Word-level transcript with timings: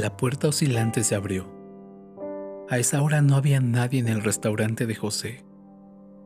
La 0.00 0.16
puerta 0.16 0.48
oscilante 0.48 1.04
se 1.04 1.14
abrió. 1.14 1.46
A 2.70 2.78
esa 2.78 3.02
hora 3.02 3.20
no 3.20 3.36
había 3.36 3.60
nadie 3.60 4.00
en 4.00 4.08
el 4.08 4.22
restaurante 4.22 4.86
de 4.86 4.94
José. 4.94 5.44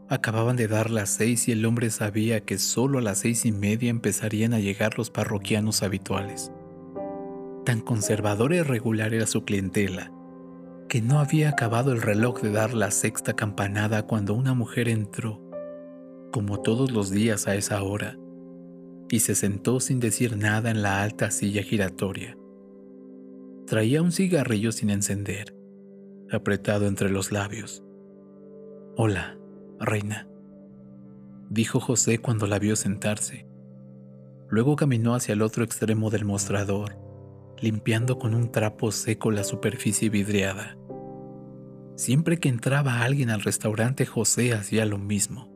Acababan 0.09 0.55
de 0.55 0.69
dar 0.69 0.91
las 0.91 1.11
seis 1.11 1.49
y 1.49 1.51
el 1.51 1.67
hombre 1.67 1.91
sabía 1.91 2.39
que 2.45 2.59
solo 2.59 3.01
a 3.01 3.03
las 3.03 3.19
seis 3.19 3.45
y 3.45 3.51
media 3.51 3.91
empezarían 3.91 4.55
a 4.55 4.61
llegar 4.61 4.97
los 4.97 5.11
parroquianos 5.11 5.83
habituales. 5.83 6.53
Tan 7.65 7.81
conservador 7.81 8.53
y 8.53 8.63
regular 8.63 9.13
era 9.13 9.27
su 9.27 9.45
clientela, 9.45 10.13
que 10.89 11.03
no 11.03 11.19
había 11.19 11.49
acabado 11.49 11.91
el 11.91 12.01
reloj 12.01 12.43
de 12.43 12.53
dar 12.53 12.75
la 12.75 12.93
sexta 12.93 13.35
campanada 13.35 14.07
cuando 14.07 14.35
una 14.35 14.55
mujer 14.55 14.89
entró, 14.89 15.43
como 16.31 16.61
todos 16.61 16.93
los 16.93 17.11
días 17.11 17.49
a 17.49 17.57
esa 17.57 17.83
hora, 17.83 18.19
y 19.11 19.19
se 19.19 19.35
sentó 19.35 19.81
sin 19.81 19.99
decir 19.99 20.37
nada 20.37 20.71
en 20.71 20.81
la 20.81 21.03
alta 21.03 21.33
silla 21.33 21.65
giratoria. 21.65 22.37
Traía 23.67 24.03
un 24.03 24.13
cigarrillo 24.13 24.73
sin 24.73 24.91
encender, 24.91 25.57
apretado 26.31 26.87
entre 26.87 27.09
los 27.09 27.33
labios. 27.33 27.83
Hola, 28.95 29.39
reina, 29.81 30.29
dijo 31.49 31.81
José 31.81 32.19
cuando 32.19 32.47
la 32.47 32.59
vio 32.59 32.77
sentarse. 32.77 33.49
Luego 34.51 34.77
caminó 34.77 35.15
hacia 35.15 35.33
el 35.33 35.41
otro 35.41 35.65
extremo 35.65 36.11
del 36.11 36.27
mostrador, 36.27 36.99
limpiando 37.59 38.19
con 38.19 38.35
un 38.35 38.53
trapo 38.53 38.93
seco 38.93 39.31
la 39.31 39.45
superficie 39.45 40.11
vidriada. 40.11 40.77
Siempre 41.97 42.37
que 42.37 42.51
entraba 42.51 43.01
alguien 43.01 43.31
al 43.31 43.41
restaurante, 43.41 44.05
José 44.05 44.53
hacía 44.53 44.85
lo 44.85 44.99
mismo. 44.99 45.49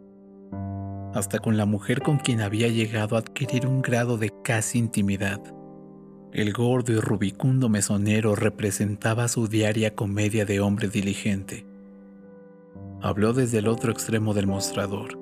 Hasta 1.14 1.40
con 1.40 1.58
la 1.58 1.66
mujer 1.66 2.00
con 2.00 2.16
quien 2.16 2.40
había 2.40 2.68
llegado 2.68 3.16
a 3.16 3.18
adquirir 3.18 3.66
un 3.66 3.82
grado 3.82 4.16
de 4.16 4.32
casi 4.42 4.78
intimidad. 4.78 5.42
El 6.32 6.52
gordo 6.52 6.92
y 6.92 7.00
rubicundo 7.00 7.70
mesonero 7.70 8.34
representaba 8.34 9.28
su 9.28 9.48
diaria 9.48 9.94
comedia 9.94 10.44
de 10.44 10.60
hombre 10.60 10.88
diligente. 10.88 11.64
Habló 13.00 13.32
desde 13.32 13.58
el 13.58 13.68
otro 13.68 13.90
extremo 13.90 14.34
del 14.34 14.46
mostrador. 14.46 15.18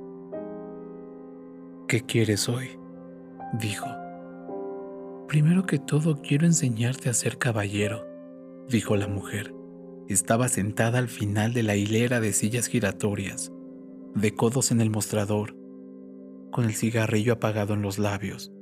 ¿Qué 1.87 2.01
quieres 2.01 2.49
hoy? 2.49 2.71
dijo. 3.61 3.87
Primero 5.29 5.65
que 5.65 5.79
todo 5.79 6.21
quiero 6.23 6.45
enseñarte 6.45 7.09
a 7.09 7.15
ser 7.15 7.39
caballero, 7.39 8.05
dijo 8.69 8.97
la 8.97 9.07
mujer. 9.07 9.55
Estaba 10.09 10.49
sentada 10.49 10.99
al 10.99 11.09
final 11.09 11.53
de 11.53 11.63
la 11.63 11.77
hilera 11.77 12.19
de 12.19 12.33
sillas 12.33 12.67
giratorias, 12.67 13.53
de 14.17 14.35
codos 14.35 14.73
en 14.73 14.81
el 14.81 14.91
mostrador, 14.91 15.55
con 16.51 16.65
el 16.65 16.75
cigarrillo 16.75 17.35
apagado 17.35 17.75
en 17.75 17.83
los 17.83 17.99
labios. 17.99 18.53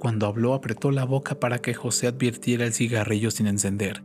Cuando 0.00 0.26
habló 0.26 0.54
apretó 0.54 0.90
la 0.90 1.04
boca 1.04 1.38
para 1.38 1.58
que 1.58 1.74
José 1.74 2.06
advirtiera 2.06 2.64
el 2.64 2.72
cigarrillo 2.72 3.30
sin 3.30 3.46
encender. 3.46 4.02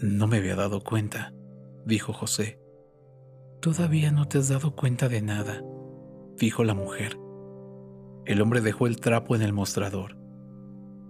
No 0.00 0.26
me 0.26 0.38
había 0.38 0.56
dado 0.56 0.82
cuenta, 0.82 1.32
dijo 1.86 2.12
José. 2.12 2.58
Todavía 3.60 4.10
no 4.10 4.26
te 4.26 4.38
has 4.38 4.48
dado 4.48 4.74
cuenta 4.74 5.08
de 5.08 5.22
nada, 5.22 5.62
dijo 6.36 6.64
la 6.64 6.74
mujer. 6.74 7.16
El 8.26 8.42
hombre 8.42 8.60
dejó 8.60 8.88
el 8.88 8.98
trapo 8.98 9.36
en 9.36 9.42
el 9.42 9.52
mostrador. 9.52 10.16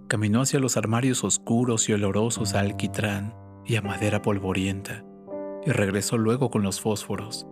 Caminó 0.08 0.42
hacia 0.42 0.60
los 0.60 0.76
armarios 0.76 1.24
oscuros 1.24 1.88
y 1.88 1.94
olorosos 1.94 2.54
a 2.54 2.60
alquitrán 2.60 3.34
y 3.64 3.76
a 3.76 3.82
madera 3.82 4.20
polvorienta, 4.20 5.06
y 5.64 5.70
regresó 5.70 6.18
luego 6.18 6.50
con 6.50 6.62
los 6.62 6.82
fósforos. 6.82 7.46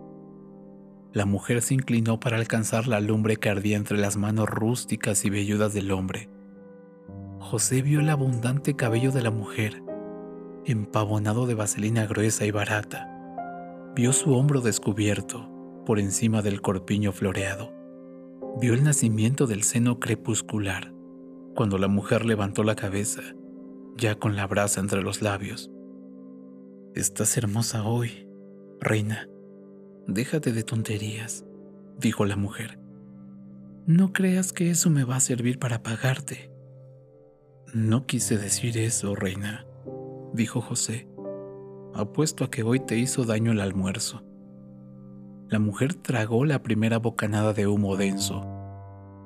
La 1.13 1.25
mujer 1.25 1.61
se 1.61 1.75
inclinó 1.75 2.19
para 2.19 2.37
alcanzar 2.37 2.87
la 2.87 2.99
lumbre 2.99 3.35
que 3.37 3.49
ardía 3.49 3.77
entre 3.77 3.99
las 3.99 4.17
manos 4.17 4.49
rústicas 4.49 5.25
y 5.25 5.29
velludas 5.29 5.71
del 5.73 5.91
hombre. 5.91 6.27
José 7.39 7.83
vio 7.83 7.99
el 7.99 8.09
abundante 8.09 8.75
cabello 8.75 9.11
de 9.11 9.21
la 9.21 9.29
mujer, 9.29 9.83
empavonado 10.65 11.45
de 11.45 11.53
vaselina 11.53 12.07
gruesa 12.07 12.45
y 12.45 12.51
barata. 12.51 13.09
Vio 13.95 14.11
su 14.11 14.33
hombro 14.33 14.61
descubierto 14.61 15.47
por 15.85 15.99
encima 15.99 16.41
del 16.41 16.61
corpiño 16.61 17.11
floreado. 17.11 17.71
Vio 18.59 18.73
el 18.73 18.83
nacimiento 18.83 19.45
del 19.45 19.61
seno 19.61 19.99
crepuscular 19.99 20.93
cuando 21.55 21.77
la 21.77 21.87
mujer 21.87 22.25
levantó 22.25 22.63
la 22.63 22.75
cabeza, 22.75 23.21
ya 23.97 24.15
con 24.15 24.35
la 24.35 24.47
brasa 24.47 24.79
entre 24.79 25.03
los 25.03 25.21
labios. 25.21 25.69
Estás 26.95 27.37
hermosa 27.37 27.83
hoy, 27.83 28.27
reina, 28.79 29.27
Déjate 30.07 30.51
de 30.51 30.63
tonterías, 30.63 31.45
dijo 31.97 32.25
la 32.25 32.35
mujer. 32.35 32.77
No 33.87 34.11
creas 34.11 34.51
que 34.51 34.69
eso 34.69 34.89
me 34.89 35.05
va 35.05 35.15
a 35.15 35.21
servir 35.21 35.59
para 35.59 35.81
pagarte. 35.81 36.51
No 37.73 38.05
quise 38.05 38.37
decir 38.37 38.77
eso, 38.77 39.15
reina, 39.15 39.65
dijo 40.33 40.59
José. 40.59 41.07
Apuesto 41.93 42.43
a 42.43 42.51
que 42.51 42.63
hoy 42.63 42.81
te 42.81 42.97
hizo 42.97 43.23
daño 43.23 43.53
el 43.53 43.61
almuerzo. 43.61 44.23
La 45.47 45.59
mujer 45.59 45.93
tragó 45.93 46.43
la 46.43 46.63
primera 46.63 46.99
bocanada 46.99 47.53
de 47.53 47.67
humo 47.67 47.95
denso. 47.95 48.45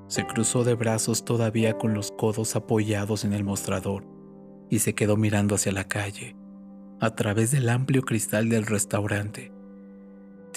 Se 0.08 0.28
cruzó 0.28 0.64
de 0.64 0.76
brazos 0.76 1.26
todavía 1.26 1.76
con 1.80 1.96
los 1.96 2.12
codos 2.12 2.56
apoyados 2.56 3.26
en 3.26 3.34
el 3.34 3.44
mostrador 3.44 4.06
y 4.70 4.80
se 4.80 4.94
quedó 4.94 5.18
mirando 5.18 5.56
hacia 5.56 5.72
la 5.72 5.86
calle, 5.86 6.36
a 7.00 7.16
través 7.16 7.50
del 7.50 7.68
amplio 7.68 8.04
cristal 8.04 8.50
del 8.50 8.68
restaurante 8.68 9.57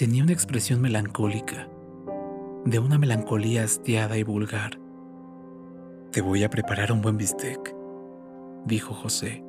tenía 0.01 0.23
una 0.23 0.33
expresión 0.33 0.81
melancólica, 0.81 1.69
de 2.65 2.79
una 2.79 2.97
melancolía 2.97 3.63
hastiada 3.63 4.17
y 4.17 4.23
vulgar. 4.23 4.79
Te 6.11 6.21
voy 6.21 6.43
a 6.43 6.49
preparar 6.49 6.91
un 6.91 7.03
buen 7.03 7.17
bistec, 7.17 7.75
dijo 8.65 8.95
José. 8.95 9.43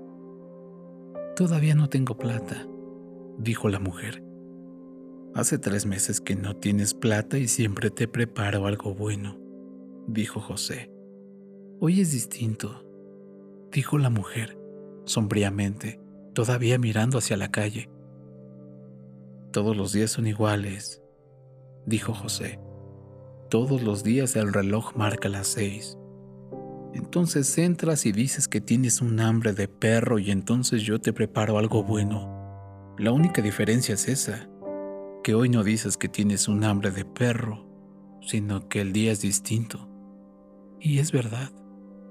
Todavía 1.36 1.74
no 1.74 1.88
tengo 1.88 2.18
plata, 2.18 2.66
dijo 3.38 3.70
la 3.70 3.78
mujer. 3.78 4.22
Hace 5.34 5.56
tres 5.56 5.86
meses 5.86 6.20
que 6.20 6.36
no 6.36 6.54
tienes 6.54 6.92
plata 6.92 7.38
y 7.38 7.48
siempre 7.48 7.88
te 7.88 8.06
preparo 8.06 8.66
algo 8.66 8.94
bueno, 8.94 9.38
dijo 10.06 10.38
José. 10.38 10.92
Hoy 11.80 12.02
es 12.02 12.12
distinto, 12.12 12.84
dijo 13.72 13.96
la 13.96 14.10
mujer, 14.10 14.58
sombríamente, 15.06 15.98
todavía 16.34 16.76
mirando 16.78 17.16
hacia 17.16 17.38
la 17.38 17.50
calle. 17.50 17.88
Todos 19.52 19.76
los 19.76 19.92
días 19.92 20.10
son 20.10 20.26
iguales, 20.26 21.02
dijo 21.84 22.14
José. 22.14 22.58
Todos 23.50 23.82
los 23.82 24.02
días 24.02 24.34
el 24.34 24.50
reloj 24.50 24.96
marca 24.96 25.28
las 25.28 25.46
seis. 25.46 25.98
Entonces 26.94 27.58
entras 27.58 28.06
y 28.06 28.12
dices 28.12 28.48
que 28.48 28.62
tienes 28.62 29.02
un 29.02 29.20
hambre 29.20 29.52
de 29.52 29.68
perro 29.68 30.18
y 30.18 30.30
entonces 30.30 30.80
yo 30.84 31.00
te 31.02 31.12
preparo 31.12 31.58
algo 31.58 31.84
bueno. 31.84 32.94
La 32.96 33.12
única 33.12 33.42
diferencia 33.42 33.94
es 33.94 34.08
esa, 34.08 34.48
que 35.22 35.34
hoy 35.34 35.50
no 35.50 35.62
dices 35.64 35.98
que 35.98 36.08
tienes 36.08 36.48
un 36.48 36.64
hambre 36.64 36.90
de 36.90 37.04
perro, 37.04 37.66
sino 38.22 38.70
que 38.70 38.80
el 38.80 38.94
día 38.94 39.12
es 39.12 39.20
distinto. 39.20 39.86
Y 40.80 40.98
es 40.98 41.12
verdad, 41.12 41.52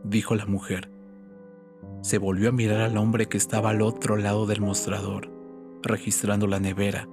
dijo 0.03 0.35
la 0.35 0.45
mujer. 0.45 0.91
Se 2.03 2.19
volvió 2.19 2.49
a 2.49 2.53
mirar 2.53 2.81
al 2.81 2.97
hombre 2.97 3.25
que 3.25 3.37
estaba 3.37 3.71
al 3.71 3.81
otro 3.81 4.15
lado 4.15 4.45
del 4.45 4.61
mostrador, 4.61 5.31
registrando 5.81 6.45
la 6.45 6.59
nevera 6.59 7.07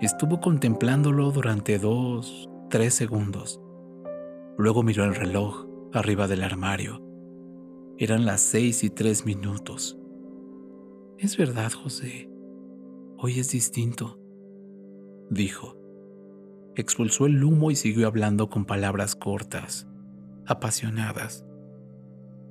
Estuvo 0.00 0.40
contemplándolo 0.40 1.30
durante 1.30 1.78
dos, 1.78 2.50
tres 2.68 2.94
segundos. 2.94 3.60
Luego 4.58 4.82
miró 4.82 5.04
el 5.04 5.14
reloj 5.14 5.66
arriba 5.92 6.26
del 6.26 6.42
armario. 6.42 7.00
Eran 7.96 8.26
las 8.26 8.40
seis 8.40 8.82
y 8.82 8.90
tres 8.90 9.24
minutos. 9.24 9.96
Es 11.16 11.36
verdad, 11.36 11.70
José. 11.70 12.28
Hoy 13.18 13.38
es 13.38 13.52
distinto, 13.52 14.18
dijo. 15.30 15.76
Expulsó 16.74 17.26
el 17.26 17.42
humo 17.44 17.70
y 17.70 17.76
siguió 17.76 18.08
hablando 18.08 18.50
con 18.50 18.64
palabras 18.64 19.14
cortas, 19.14 19.86
apasionadas. 20.44 21.46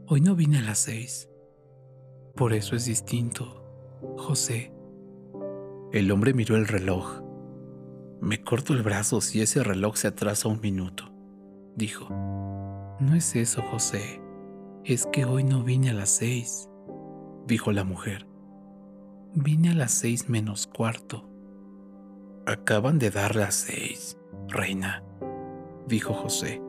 Hoy 0.08 0.22
no 0.22 0.36
vine 0.36 0.60
a 0.60 0.62
las 0.62 0.80
seis. 0.80 1.30
Por 2.36 2.54
eso 2.54 2.78
es 2.78 2.86
distinto, 2.86 3.66
José. 4.18 4.74
El 5.92 6.10
hombre 6.10 6.34
miró 6.34 6.56
el 6.56 6.68
reloj 6.68 7.23
me 8.24 8.42
corto 8.42 8.72
el 8.72 8.84
brazo 8.84 9.20
si 9.20 9.42
ese 9.42 9.64
reloj 9.64 9.98
se 9.98 10.08
atrasa 10.08 10.48
un 10.48 10.62
minuto, 10.62 11.12
dijo. 11.76 12.08
No 13.00 13.16
es 13.16 13.36
eso, 13.36 13.62
José. 13.64 14.22
Es 14.86 15.06
que 15.08 15.26
hoy 15.26 15.44
no 15.44 15.64
vine 15.64 15.90
a 15.90 15.94
las 15.94 16.10
seis, 16.10 16.70
dijo 17.48 17.74
la 17.74 17.84
mujer. 17.84 18.26
Vine 19.34 19.72
a 19.72 19.74
las 19.74 19.92
seis 19.92 20.30
menos 20.30 20.68
cuarto. 20.68 21.30
Acaban 22.46 22.98
de 22.98 23.10
dar 23.10 23.36
las 23.36 23.56
seis, 23.56 24.18
reina, 24.48 25.04
dijo 25.88 26.14
José. 26.14 26.62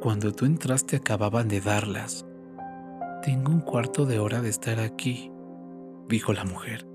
Cuando 0.00 0.32
tú 0.32 0.44
entraste 0.44 0.96
acababan 0.96 1.48
de 1.48 1.60
darlas. 1.60 2.24
Tengo 3.22 3.50
un 3.50 3.60
cuarto 3.60 4.06
de 4.06 4.20
hora 4.20 4.40
de 4.40 4.50
estar 4.50 4.78
aquí, 4.78 5.32
dijo 6.08 6.32
la 6.32 6.44
mujer. 6.44 6.86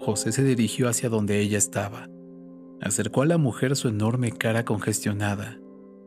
José 0.00 0.32
se 0.32 0.42
dirigió 0.42 0.88
hacia 0.88 1.08
donde 1.08 1.38
ella 1.38 1.58
estaba 1.58 2.08
Acercó 2.80 3.22
a 3.22 3.26
la 3.26 3.38
mujer 3.38 3.76
su 3.76 3.88
enorme 3.88 4.32
cara 4.32 4.64
congestionada, 4.64 5.58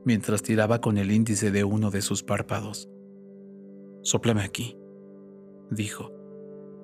mientras 0.06 0.42
tiraba 0.42 0.80
con 0.80 0.98
el 0.98 1.12
índice 1.12 1.52
de 1.52 1.64
uno 1.64 1.92
de 1.92 2.02
sus 2.02 2.24
párpados. 2.24 2.90
Sóplame 4.04 4.44
aquí, 4.44 4.78
dijo. 5.70 6.12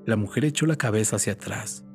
La 0.06 0.16
mujer 0.16 0.46
echó 0.46 0.66
la 0.66 0.76
cabeza 0.76 1.18
hacia 1.18 1.34
atrás. 1.34 1.86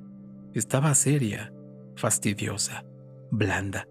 Estaba 0.53 0.95
seria, 0.95 1.53
fastidiosa, 1.97 2.85
blanda, 3.31 3.89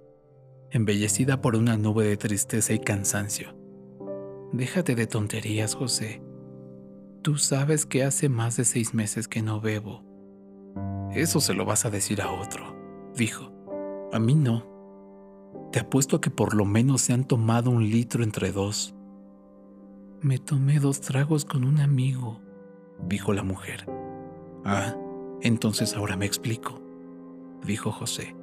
embellecida 0.69 1.41
por 1.41 1.55
una 1.55 1.77
nube 1.77 2.05
de 2.05 2.17
tristeza 2.17 2.73
y 2.73 2.79
cansancio. 2.79 3.57
Déjate 4.53 4.95
de 4.95 5.07
tonterías, 5.07 5.75
José. 5.75 6.21
Tú 7.21 7.37
sabes 7.37 7.85
que 7.85 8.03
hace 8.03 8.29
más 8.29 8.57
de 8.57 8.65
seis 8.65 8.93
meses 8.93 9.27
que 9.27 9.41
no 9.41 9.61
bebo. 9.61 10.03
Eso 11.13 11.39
se 11.39 11.53
lo 11.53 11.65
vas 11.65 11.85
a 11.85 11.89
decir 11.89 12.21
a 12.21 12.31
otro, 12.31 12.75
dijo. 13.15 13.50
A 14.11 14.19
mí 14.19 14.35
no. 14.35 14.65
Te 15.71 15.79
apuesto 15.79 16.17
a 16.17 16.21
que 16.21 16.29
por 16.29 16.53
lo 16.53 16.65
menos 16.65 17.01
se 17.01 17.13
han 17.13 17.25
tomado 17.25 17.69
un 17.69 17.89
litro 17.89 18.23
entre 18.23 18.51
dos. 18.51 18.93
Me 20.19 20.37
tomé 20.37 20.79
dos 20.79 20.99
tragos 20.99 21.45
con 21.45 21.63
un 21.63 21.79
amigo, 21.79 22.41
dijo 23.07 23.31
la 23.31 23.43
mujer. 23.43 23.85
Ah, 24.65 24.95
entonces 25.41 25.95
ahora 25.95 26.17
me 26.17 26.25
explico, 26.25 26.81
dijo 27.65 27.91
José. 27.91 28.35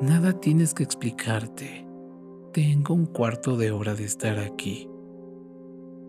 Nada 0.00 0.32
tienes 0.32 0.72
que 0.72 0.82
explicarte. 0.82 1.86
Tengo 2.54 2.94
un 2.94 3.04
cuarto 3.04 3.58
de 3.58 3.70
hora 3.70 3.94
de 3.94 4.04
estar 4.04 4.38
aquí. 4.38 4.88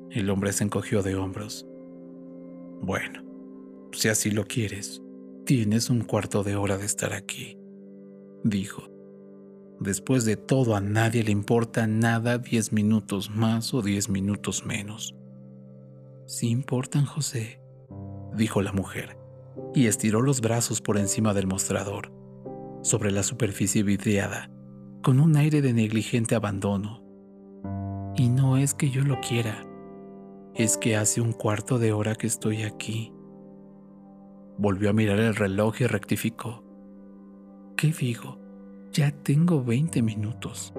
El 0.09 0.29
hombre 0.29 0.53
se 0.53 0.63
encogió 0.63 1.03
de 1.03 1.15
hombros. 1.15 1.67
Bueno, 2.81 3.21
si 3.91 4.07
así 4.07 4.31
lo 4.31 4.45
quieres, 4.45 5.03
tienes 5.45 5.89
un 5.89 6.01
cuarto 6.01 6.43
de 6.43 6.55
hora 6.55 6.77
de 6.77 6.85
estar 6.85 7.13
aquí 7.13 7.60
dijo. 8.43 8.83
Después 9.79 10.25
de 10.25 10.37
todo, 10.37 10.75
a 10.75 10.81
nadie 10.81 11.23
le 11.23 11.31
importa 11.31 11.87
nada 11.87 12.37
diez 12.37 12.71
minutos 12.71 13.31
más 13.31 13.73
o 13.73 13.81
diez 13.81 14.09
minutos 14.09 14.65
menos. 14.65 15.15
Sí 16.27 16.49
importan, 16.49 17.05
José, 17.05 17.61
dijo 18.35 18.61
la 18.61 18.73
mujer, 18.73 19.17
y 19.73 19.87
estiró 19.87 20.21
los 20.21 20.39
brazos 20.41 20.81
por 20.81 20.97
encima 20.97 21.33
del 21.33 21.47
mostrador, 21.47 22.11
sobre 22.83 23.11
la 23.11 23.23
superficie 23.23 23.83
vidriada, 23.83 24.51
con 25.01 25.19
un 25.19 25.35
aire 25.35 25.61
de 25.61 25.73
negligente 25.73 26.35
abandono. 26.35 27.03
Y 28.15 28.29
no 28.29 28.57
es 28.57 28.73
que 28.73 28.91
yo 28.91 29.03
lo 29.03 29.19
quiera, 29.19 29.65
es 30.53 30.77
que 30.77 30.95
hace 30.95 31.21
un 31.21 31.33
cuarto 31.33 31.79
de 31.79 31.91
hora 31.91 32.15
que 32.15 32.27
estoy 32.27 32.63
aquí. 32.63 33.11
Volvió 34.57 34.91
a 34.91 34.93
mirar 34.93 35.19
el 35.19 35.35
reloj 35.35 35.81
y 35.81 35.87
rectificó. 35.87 36.63
¿Qué 37.81 37.91
digo? 37.91 38.37
Ya 38.93 39.09
tengo 39.09 39.63
20 39.63 40.03
minutos. 40.03 40.71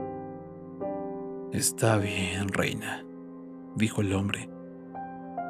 Está 1.52 1.99
bien, 1.99 2.46
reina, 2.46 3.04
dijo 3.75 4.02
el 4.02 4.12
hombre. 4.12 4.49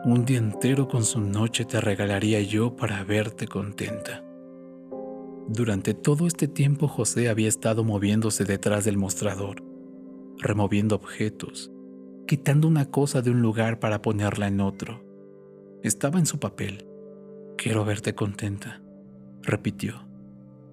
Un 0.06 0.24
día 0.24 0.38
entero 0.38 0.88
con 0.88 1.04
su 1.04 1.20
noche 1.20 1.66
te 1.66 1.78
regalaría 1.78 2.40
yo 2.40 2.74
para 2.74 3.04
verte 3.04 3.46
contenta. 3.48 4.24
Durante 5.46 5.92
todo 5.92 6.26
este 6.26 6.48
tiempo 6.48 6.88
José 6.88 7.28
había 7.28 7.48
estado 7.48 7.84
moviéndose 7.84 8.46
detrás 8.46 8.86
del 8.86 8.96
mostrador, 8.96 9.62
removiendo 10.38 10.94
objetos, 10.94 11.70
quitando 12.26 12.66
una 12.66 12.86
cosa 12.86 13.20
de 13.20 13.30
un 13.30 13.42
lugar 13.42 13.78
para 13.78 14.00
ponerla 14.00 14.48
en 14.48 14.62
otro. 14.62 15.04
Estaba 15.82 16.18
en 16.18 16.24
su 16.24 16.38
papel. 16.38 16.86
Quiero 17.58 17.84
verte 17.84 18.14
contenta, 18.14 18.80
repitió. 19.42 20.11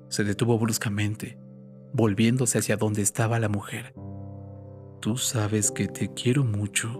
Se 0.09 0.23
detuvo 0.23 0.57
bruscamente, 0.57 1.37
volviéndose 1.93 2.59
hacia 2.59 2.77
donde 2.77 3.01
estaba 3.01 3.39
la 3.39 3.49
mujer. 3.49 3.93
Tú 4.99 5.17
sabes 5.17 5.71
que 5.71 5.87
te 5.87 6.13
quiero 6.13 6.43
mucho. 6.43 6.99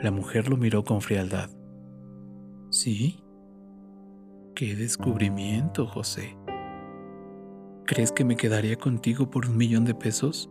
La 0.00 0.10
mujer 0.10 0.48
lo 0.48 0.56
miró 0.56 0.84
con 0.84 1.00
frialdad. 1.00 1.50
¿Sí? 2.70 3.22
Qué 4.54 4.74
descubrimiento, 4.74 5.86
José. 5.86 6.36
¿Crees 7.86 8.12
que 8.12 8.24
me 8.24 8.36
quedaría 8.36 8.76
contigo 8.76 9.30
por 9.30 9.46
un 9.46 9.56
millón 9.56 9.84
de 9.84 9.94
pesos? 9.94 10.50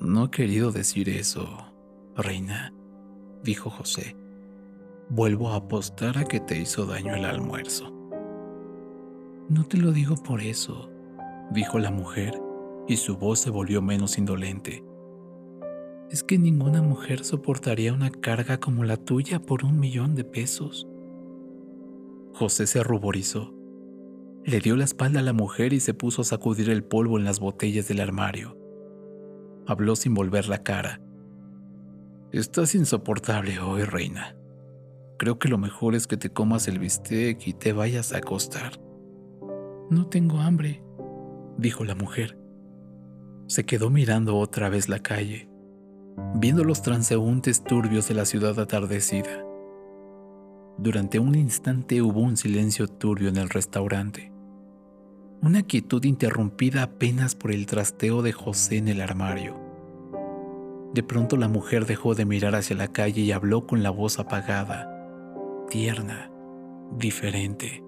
No 0.00 0.26
he 0.26 0.30
querido 0.30 0.70
decir 0.70 1.08
eso, 1.08 1.72
reina, 2.14 2.72
dijo 3.42 3.68
José. 3.70 4.16
Vuelvo 5.08 5.50
a 5.50 5.56
apostar 5.56 6.18
a 6.18 6.24
que 6.24 6.38
te 6.38 6.58
hizo 6.58 6.86
daño 6.86 7.16
el 7.16 7.24
almuerzo. 7.24 7.97
No 9.48 9.64
te 9.64 9.78
lo 9.78 9.92
digo 9.92 10.14
por 10.16 10.42
eso, 10.42 10.90
dijo 11.50 11.78
la 11.78 11.90
mujer, 11.90 12.38
y 12.86 12.98
su 12.98 13.16
voz 13.16 13.38
se 13.38 13.48
volvió 13.48 13.80
menos 13.80 14.18
indolente. 14.18 14.84
Es 16.10 16.22
que 16.22 16.38
ninguna 16.38 16.82
mujer 16.82 17.24
soportaría 17.24 17.94
una 17.94 18.10
carga 18.10 18.60
como 18.60 18.84
la 18.84 18.98
tuya 18.98 19.40
por 19.40 19.64
un 19.64 19.80
millón 19.80 20.14
de 20.14 20.24
pesos. 20.24 20.86
José 22.34 22.66
se 22.66 22.82
ruborizó. 22.82 23.54
Le 24.44 24.60
dio 24.60 24.76
la 24.76 24.84
espalda 24.84 25.20
a 25.20 25.22
la 25.22 25.32
mujer 25.32 25.72
y 25.72 25.80
se 25.80 25.94
puso 25.94 26.22
a 26.22 26.26
sacudir 26.26 26.68
el 26.68 26.84
polvo 26.84 27.18
en 27.18 27.24
las 27.24 27.40
botellas 27.40 27.88
del 27.88 28.00
armario. 28.00 28.58
Habló 29.66 29.96
sin 29.96 30.12
volver 30.12 30.48
la 30.48 30.62
cara. 30.62 31.00
Estás 32.32 32.74
insoportable 32.74 33.60
hoy, 33.60 33.84
reina. 33.84 34.36
Creo 35.18 35.38
que 35.38 35.48
lo 35.48 35.56
mejor 35.56 35.94
es 35.94 36.06
que 36.06 36.18
te 36.18 36.30
comas 36.30 36.68
el 36.68 36.78
bistec 36.78 37.46
y 37.46 37.54
te 37.54 37.72
vayas 37.72 38.12
a 38.12 38.18
acostar. 38.18 38.87
No 39.90 40.06
tengo 40.06 40.40
hambre, 40.40 40.82
dijo 41.56 41.82
la 41.82 41.94
mujer. 41.94 42.38
Se 43.46 43.64
quedó 43.64 43.88
mirando 43.88 44.36
otra 44.36 44.68
vez 44.68 44.90
la 44.90 44.98
calle, 44.98 45.48
viendo 46.34 46.62
los 46.62 46.82
transeúntes 46.82 47.64
turbios 47.64 48.06
de 48.06 48.14
la 48.14 48.26
ciudad 48.26 48.58
atardecida. 48.60 49.42
Durante 50.76 51.18
un 51.18 51.34
instante 51.34 52.02
hubo 52.02 52.20
un 52.20 52.36
silencio 52.36 52.86
turbio 52.86 53.30
en 53.30 53.38
el 53.38 53.48
restaurante, 53.48 54.30
una 55.40 55.62
quietud 55.62 56.04
interrumpida 56.04 56.82
apenas 56.82 57.34
por 57.34 57.50
el 57.50 57.64
trasteo 57.64 58.20
de 58.20 58.32
José 58.32 58.76
en 58.76 58.88
el 58.88 59.00
armario. 59.00 59.54
De 60.92 61.02
pronto 61.02 61.38
la 61.38 61.48
mujer 61.48 61.86
dejó 61.86 62.14
de 62.14 62.26
mirar 62.26 62.54
hacia 62.56 62.76
la 62.76 62.88
calle 62.88 63.22
y 63.22 63.32
habló 63.32 63.66
con 63.66 63.82
la 63.82 63.90
voz 63.90 64.18
apagada, 64.18 64.86
tierna, 65.70 66.30
diferente. 66.98 67.87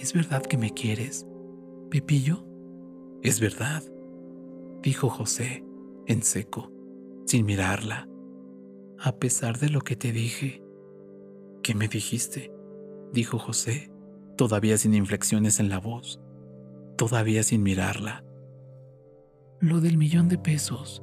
¿Es 0.00 0.12
verdad 0.14 0.42
que 0.42 0.56
me 0.56 0.72
quieres, 0.72 1.26
Pepillo? 1.90 2.44
Es 3.22 3.40
verdad, 3.40 3.82
dijo 4.80 5.10
José, 5.10 5.64
en 6.06 6.22
seco, 6.22 6.70
sin 7.26 7.44
mirarla. 7.44 8.08
A 9.00 9.16
pesar 9.16 9.58
de 9.58 9.70
lo 9.70 9.80
que 9.80 9.96
te 9.96 10.12
dije. 10.12 10.62
¿Qué 11.64 11.74
me 11.74 11.88
dijiste? 11.88 12.52
dijo 13.12 13.40
José, 13.40 13.90
todavía 14.36 14.78
sin 14.78 14.94
inflexiones 14.94 15.58
en 15.58 15.68
la 15.68 15.80
voz, 15.80 16.20
todavía 16.96 17.42
sin 17.42 17.64
mirarla. 17.64 18.24
Lo 19.58 19.80
del 19.80 19.98
millón 19.98 20.28
de 20.28 20.38
pesos. 20.38 21.02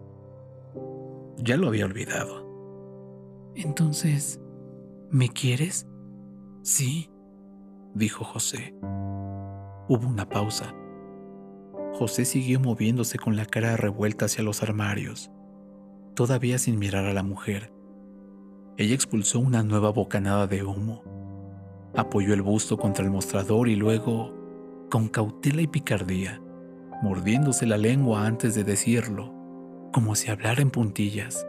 Ya 1.38 1.58
lo 1.58 1.68
había 1.68 1.86
olvidado. 1.86 3.52
Entonces, 3.56 4.40
¿me 5.10 5.28
quieres? 5.28 5.86
Sí, 6.62 7.10
dijo 7.96 8.26
José. 8.26 8.76
Hubo 9.88 10.08
una 10.08 10.28
pausa. 10.28 10.76
José 11.94 12.26
siguió 12.26 12.60
moviéndose 12.60 13.18
con 13.18 13.38
la 13.38 13.46
cara 13.46 13.78
revuelta 13.78 14.26
hacia 14.26 14.44
los 14.44 14.62
armarios, 14.62 15.32
todavía 16.14 16.58
sin 16.58 16.78
mirar 16.78 17.06
a 17.06 17.14
la 17.14 17.24
mujer. 17.24 17.72
Ella 18.78 18.94
expulsó 18.94 19.40
una 19.40 19.64
nueva 19.64 19.92
bocanada 19.92 20.46
de 20.46 20.64
humo, 20.64 21.04
apoyó 21.96 22.34
el 22.34 22.42
busto 22.42 22.78
contra 22.78 23.06
el 23.06 23.12
mostrador 23.12 23.70
y 23.70 23.78
luego, 23.78 24.34
con 24.92 25.08
cautela 25.08 25.62
y 25.62 25.68
picardía, 25.68 26.42
mordiéndose 27.02 27.66
la 27.66 27.78
lengua 27.78 28.28
antes 28.28 28.56
de 28.56 28.66
decirlo, 28.66 29.34
como 29.94 30.16
si 30.16 30.30
hablara 30.30 30.62
en 30.62 30.70
puntillas. 30.70 31.48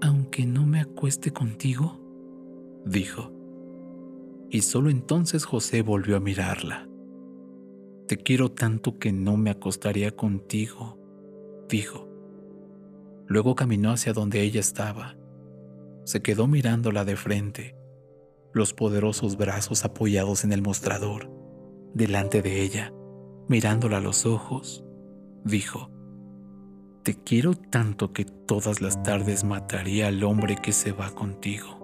Aunque 0.00 0.46
no 0.46 0.64
me 0.64 0.80
acueste 0.80 1.32
contigo, 1.32 2.00
dijo 2.84 3.32
y 4.50 4.62
solo 4.62 4.90
entonces 4.90 5.44
José 5.44 5.82
volvió 5.82 6.16
a 6.16 6.20
mirarla. 6.20 6.88
Te 8.06 8.18
quiero 8.18 8.50
tanto 8.52 8.98
que 8.98 9.12
no 9.12 9.36
me 9.36 9.50
acostaría 9.50 10.14
contigo, 10.14 10.98
dijo. 11.68 12.08
Luego 13.26 13.54
caminó 13.54 13.92
hacia 13.92 14.12
donde 14.12 14.42
ella 14.42 14.60
estaba. 14.60 15.16
Se 16.04 16.20
quedó 16.20 16.46
mirándola 16.46 17.04
de 17.04 17.16
frente, 17.16 17.76
los 18.52 18.74
poderosos 18.74 19.36
brazos 19.36 19.84
apoyados 19.84 20.44
en 20.44 20.52
el 20.52 20.60
mostrador, 20.60 21.30
delante 21.94 22.42
de 22.42 22.62
ella, 22.62 22.92
mirándola 23.48 23.96
a 23.96 24.00
los 24.00 24.26
ojos, 24.26 24.84
dijo, 25.44 25.90
Te 27.02 27.14
quiero 27.14 27.54
tanto 27.54 28.12
que 28.12 28.24
todas 28.24 28.80
las 28.80 29.02
tardes 29.02 29.44
mataría 29.44 30.08
al 30.08 30.22
hombre 30.24 30.56
que 30.56 30.72
se 30.72 30.92
va 30.92 31.10
contigo. 31.14 31.83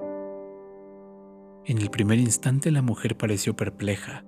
En 1.67 1.79
el 1.79 1.91
primer 1.91 2.19
instante 2.19 2.71
la 2.71 2.83
mujer 2.83 3.17
pareció 3.17 3.55
perpleja. 3.55 4.25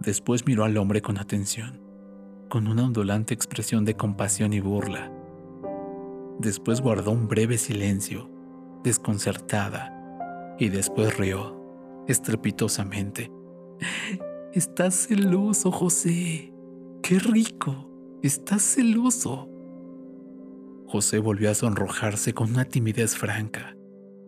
Después 0.00 0.46
miró 0.46 0.64
al 0.64 0.76
hombre 0.76 1.02
con 1.02 1.18
atención, 1.18 1.80
con 2.48 2.68
una 2.68 2.84
ondulante 2.84 3.34
expresión 3.34 3.84
de 3.84 3.96
compasión 3.96 4.52
y 4.52 4.60
burla. 4.60 5.12
Después 6.38 6.80
guardó 6.80 7.10
un 7.10 7.28
breve 7.28 7.58
silencio, 7.58 8.30
desconcertada, 8.84 10.56
y 10.58 10.68
después 10.68 11.16
rió, 11.18 12.04
estrepitosamente. 12.08 13.30
Estás 14.52 15.06
celoso, 15.06 15.70
José. 15.72 16.52
¡Qué 17.02 17.18
rico! 17.18 17.88
Estás 18.22 18.62
celoso. 18.62 19.48
José 20.86 21.18
volvió 21.18 21.50
a 21.50 21.54
sonrojarse 21.54 22.34
con 22.34 22.50
una 22.50 22.64
timidez 22.64 23.16
franca, 23.16 23.76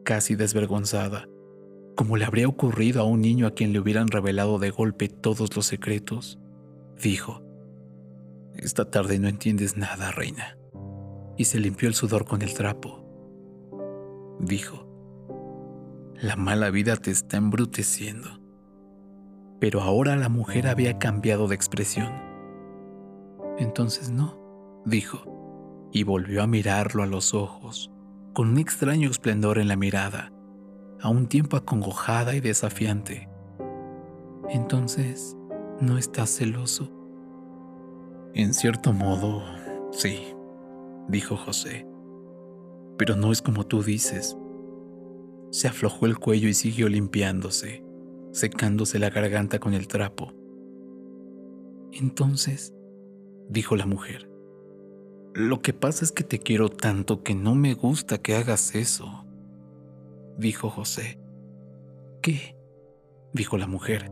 casi 0.03 0.35
desvergonzada, 0.35 1.29
como 1.95 2.17
le 2.17 2.25
habría 2.25 2.49
ocurrido 2.49 3.01
a 3.01 3.05
un 3.05 3.21
niño 3.21 3.47
a 3.47 3.53
quien 3.53 3.73
le 3.73 3.79
hubieran 3.79 4.09
revelado 4.09 4.59
de 4.59 4.71
golpe 4.71 5.09
todos 5.09 5.55
los 5.55 5.67
secretos. 5.67 6.39
Dijo, 7.01 7.43
Esta 8.55 8.91
tarde 8.91 9.19
no 9.19 9.29
entiendes 9.29 9.77
nada, 9.77 10.11
reina. 10.11 10.59
Y 11.37 11.45
se 11.45 11.61
limpió 11.61 11.89
el 11.89 11.95
sudor 11.95 12.25
con 12.25 12.43
el 12.43 12.55
trapo. 12.55 13.05
Dijo, 14.41 14.89
La 16.21 16.37
mala 16.37 16.71
vida 16.71 16.97
te 16.97 17.11
está 17.11 17.37
embruteciendo. 17.37 18.41
Pero 19.61 19.81
ahora 19.81 20.17
la 20.17 20.29
mujer 20.29 20.67
había 20.67 20.99
cambiado 20.99 21.49
de 21.49 21.55
expresión. 21.55 22.13
Entonces 23.59 24.11
no, 24.11 24.83
dijo, 24.85 25.89
y 25.93 26.03
volvió 26.03 26.43
a 26.43 26.49
mirarlo 26.49 27.05
a 27.05 27.07
los 27.07 27.35
ojos, 27.35 27.91
con 28.33 28.49
un 28.49 28.59
extraño 28.59 29.09
esplendor 29.09 29.59
en 29.59 29.69
la 29.69 29.77
mirada 29.77 30.34
a 31.01 31.09
un 31.09 31.27
tiempo 31.27 31.57
acongojada 31.57 32.35
y 32.35 32.41
desafiante. 32.41 33.29
Entonces, 34.49 35.37
¿no 35.81 35.99
estás 35.99 36.31
celoso? 36.31 36.91
En 38.35 38.55
cierto 38.55 38.93
modo, 38.93 39.43
sí, 39.93 40.35
dijo 41.09 41.37
José. 41.37 41.87
Pero 42.99 43.17
no 43.17 43.33
es 43.33 43.43
como 43.43 43.67
tú 43.67 43.83
dices. 43.83 44.37
Se 45.51 45.69
aflojó 45.69 46.07
el 46.07 46.19
cuello 46.19 46.49
y 46.49 46.55
siguió 46.55 46.89
limpiándose, 46.89 47.85
secándose 48.33 48.99
la 48.99 49.11
garganta 49.11 49.59
con 49.59 49.75
el 49.75 49.89
trapo. 49.89 50.33
Entonces, 51.93 52.75
dijo 53.49 53.77
la 53.77 53.87
mujer, 53.87 54.29
lo 55.35 55.61
que 55.63 55.73
pasa 55.73 56.05
es 56.05 56.13
que 56.13 56.25
te 56.25 56.39
quiero 56.39 56.69
tanto 56.69 57.23
que 57.23 57.35
no 57.35 57.55
me 57.55 57.75
gusta 57.75 58.19
que 58.19 58.35
hagas 58.37 58.75
eso 58.75 59.24
dijo 60.39 60.71
José. 60.71 61.21
¿Qué? 62.23 62.57
dijo 63.33 63.59
la 63.59 63.67
mujer. 63.67 64.11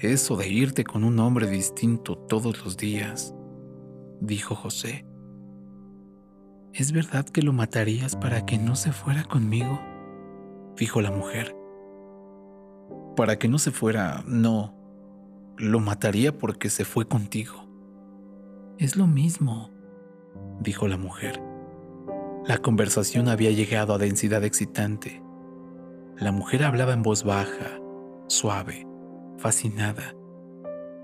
Eso 0.00 0.36
de 0.36 0.48
irte 0.48 0.84
con 0.84 1.04
un 1.04 1.18
hombre 1.18 1.46
distinto 1.46 2.16
todos 2.16 2.64
los 2.64 2.76
días, 2.76 3.34
dijo 4.20 4.54
José. 4.54 5.04
¿Es 6.72 6.92
verdad 6.92 7.26
que 7.26 7.42
lo 7.42 7.52
matarías 7.52 8.16
para 8.16 8.46
que 8.46 8.56
no 8.56 8.76
se 8.76 8.92
fuera 8.92 9.24
conmigo? 9.24 9.80
dijo 10.76 11.02
la 11.02 11.10
mujer. 11.10 11.54
Para 13.16 13.38
que 13.38 13.48
no 13.48 13.58
se 13.58 13.72
fuera, 13.72 14.24
no. 14.26 14.74
Lo 15.58 15.80
mataría 15.80 16.38
porque 16.38 16.70
se 16.70 16.84
fue 16.84 17.06
contigo. 17.06 17.66
Es 18.78 18.96
lo 18.96 19.06
mismo, 19.06 19.70
dijo 20.60 20.88
la 20.88 20.96
mujer. 20.96 21.49
La 22.46 22.56
conversación 22.56 23.28
había 23.28 23.50
llegado 23.50 23.92
a 23.92 23.98
densidad 23.98 24.44
excitante. 24.44 25.22
La 26.16 26.32
mujer 26.32 26.64
hablaba 26.64 26.94
en 26.94 27.02
voz 27.02 27.22
baja, 27.22 27.78
suave, 28.28 28.86
fascinada. 29.36 30.14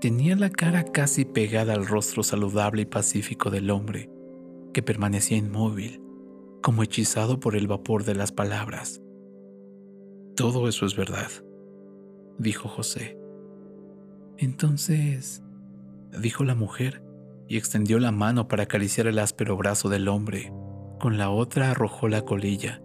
Tenía 0.01 0.35
la 0.35 0.49
cara 0.49 0.83
casi 0.83 1.25
pegada 1.25 1.73
al 1.73 1.85
rostro 1.85 2.23
saludable 2.23 2.81
y 2.81 2.85
pacífico 2.85 3.51
del 3.51 3.69
hombre, 3.69 4.09
que 4.73 4.81
permanecía 4.81 5.37
inmóvil, 5.37 6.01
como 6.63 6.81
hechizado 6.81 7.39
por 7.39 7.55
el 7.55 7.67
vapor 7.67 8.03
de 8.03 8.15
las 8.15 8.31
palabras. 8.31 8.99
Todo 10.35 10.67
eso 10.67 10.87
es 10.87 10.95
verdad, 10.95 11.29
dijo 12.39 12.67
José. 12.67 13.15
Entonces, 14.37 15.43
dijo 16.19 16.43
la 16.43 16.55
mujer, 16.55 17.03
y 17.47 17.57
extendió 17.57 17.99
la 17.99 18.11
mano 18.11 18.47
para 18.47 18.63
acariciar 18.63 19.05
el 19.05 19.19
áspero 19.19 19.55
brazo 19.55 19.87
del 19.87 20.07
hombre 20.07 20.51
con 20.99 21.17
la 21.17 21.29
otra 21.29 21.71
arrojó 21.71 22.07
la 22.07 22.23
colilla. 22.23 22.81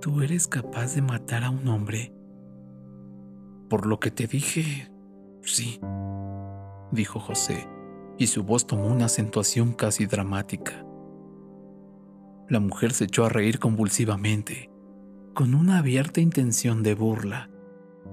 ¿Tú 0.00 0.22
eres 0.22 0.48
capaz 0.48 0.94
de 0.94 1.02
matar 1.02 1.44
a 1.44 1.50
un 1.50 1.66
hombre? 1.68 2.12
Por 3.68 3.86
lo 3.86 4.00
que 4.00 4.10
te 4.10 4.26
dije, 4.26 4.90
sí, 5.42 5.80
dijo 6.90 7.20
José, 7.20 7.68
y 8.18 8.26
su 8.26 8.42
voz 8.44 8.66
tomó 8.66 8.86
una 8.86 9.06
acentuación 9.06 9.72
casi 9.72 10.06
dramática. 10.06 10.84
La 12.48 12.60
mujer 12.60 12.92
se 12.92 13.04
echó 13.04 13.24
a 13.24 13.28
reír 13.28 13.58
convulsivamente, 13.58 14.70
con 15.34 15.54
una 15.54 15.78
abierta 15.78 16.20
intención 16.20 16.82
de 16.82 16.94
burla. 16.94 17.48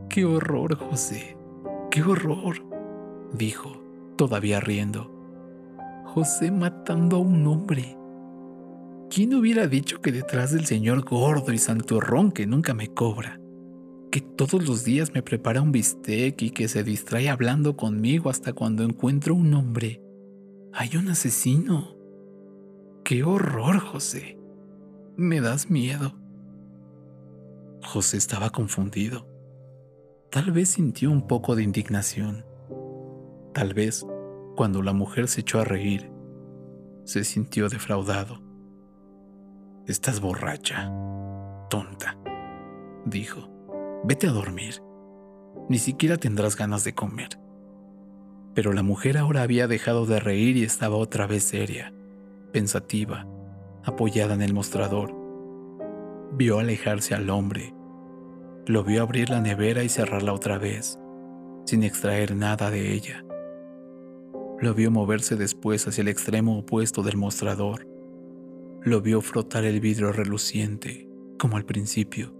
¡Qué 0.10 0.26
horror, 0.26 0.76
José! 0.76 1.38
¡Qué 1.92 2.04
horror! 2.04 2.64
dijo, 3.34 3.84
todavía 4.16 4.60
riendo. 4.60 5.12
José 6.06 6.52
matando 6.52 7.18
a 7.18 7.20
un 7.20 7.46
hombre. 7.48 7.99
¿Quién 9.10 9.34
hubiera 9.34 9.66
dicho 9.66 10.02
que 10.02 10.12
detrás 10.12 10.52
del 10.52 10.68
señor 10.68 11.04
gordo 11.04 11.52
y 11.52 11.58
santurrón 11.58 12.32
que 12.32 12.46
nunca 12.46 12.76
me 12.76 12.94
cobra, 12.94 13.42
que 14.12 14.22
todos 14.22 14.68
los 14.68 14.84
días 14.84 15.16
me 15.16 15.24
prepara 15.24 15.64
un 15.64 15.72
bistec 15.72 16.40
y 16.44 16.52
que 16.52 16.68
se 16.68 16.84
distrae 16.84 17.28
hablando 17.28 17.76
conmigo 17.76 18.30
hasta 18.30 18.54
cuando 18.54 18.84
encuentro 18.84 19.34
un 19.34 19.52
hombre, 19.56 20.04
hay 20.74 20.96
un 20.96 21.10
asesino? 21.10 21.96
¡Qué 23.04 23.24
horror, 23.24 23.80
José! 23.80 24.38
Me 25.18 25.42
das 25.42 25.72
miedo. 25.72 26.14
José 27.82 28.18
estaba 28.18 28.52
confundido. 28.52 29.28
Tal 30.30 30.52
vez 30.52 30.70
sintió 30.70 31.10
un 31.10 31.26
poco 31.26 31.56
de 31.56 31.64
indignación. 31.64 32.46
Tal 33.56 33.74
vez, 33.74 34.06
cuando 34.56 34.84
la 34.84 34.94
mujer 34.94 35.28
se 35.28 35.42
echó 35.42 35.60
a 35.60 35.66
reír, 35.66 36.12
se 37.06 37.24
sintió 37.24 37.70
defraudado. 37.70 38.49
Estás 39.90 40.22
borracha, 40.22 40.88
tonta, 41.68 42.16
dijo. 43.06 43.50
Vete 44.04 44.28
a 44.28 44.32
dormir. 44.32 44.84
Ni 45.68 45.80
siquiera 45.80 46.18
tendrás 46.18 46.56
ganas 46.56 46.84
de 46.84 46.94
comer. 46.94 47.40
Pero 48.54 48.72
la 48.74 48.84
mujer 48.84 49.18
ahora 49.18 49.42
había 49.42 49.68
dejado 49.68 50.06
de 50.06 50.20
reír 50.20 50.58
y 50.58 50.64
estaba 50.64 50.96
otra 50.96 51.26
vez 51.26 51.44
seria, 51.44 51.92
pensativa, 52.54 53.26
apoyada 53.84 54.36
en 54.36 54.44
el 54.44 54.54
mostrador. 54.54 55.12
Vio 56.34 56.60
alejarse 56.60 57.16
al 57.16 57.32
hombre. 57.32 57.74
Lo 58.68 58.84
vio 58.84 59.02
abrir 59.02 59.32
la 59.32 59.42
nevera 59.42 59.82
y 59.82 59.90
cerrarla 59.90 60.34
otra 60.34 60.60
vez, 60.60 61.00
sin 61.66 61.82
extraer 61.82 62.36
nada 62.36 62.70
de 62.70 62.94
ella. 62.94 63.26
Lo 64.60 64.76
vio 64.76 64.92
moverse 64.92 65.36
después 65.36 65.88
hacia 65.88 66.04
el 66.04 66.10
extremo 66.10 66.60
opuesto 66.60 67.02
del 67.02 67.18
mostrador 67.18 67.89
lo 68.82 69.02
vio 69.02 69.22
frotar 69.22 69.66
el 69.66 69.80
vidrio 69.80 70.12
reluciente, 70.12 71.10
como 71.38 71.58
al 71.58 71.66
principio. 71.66 72.34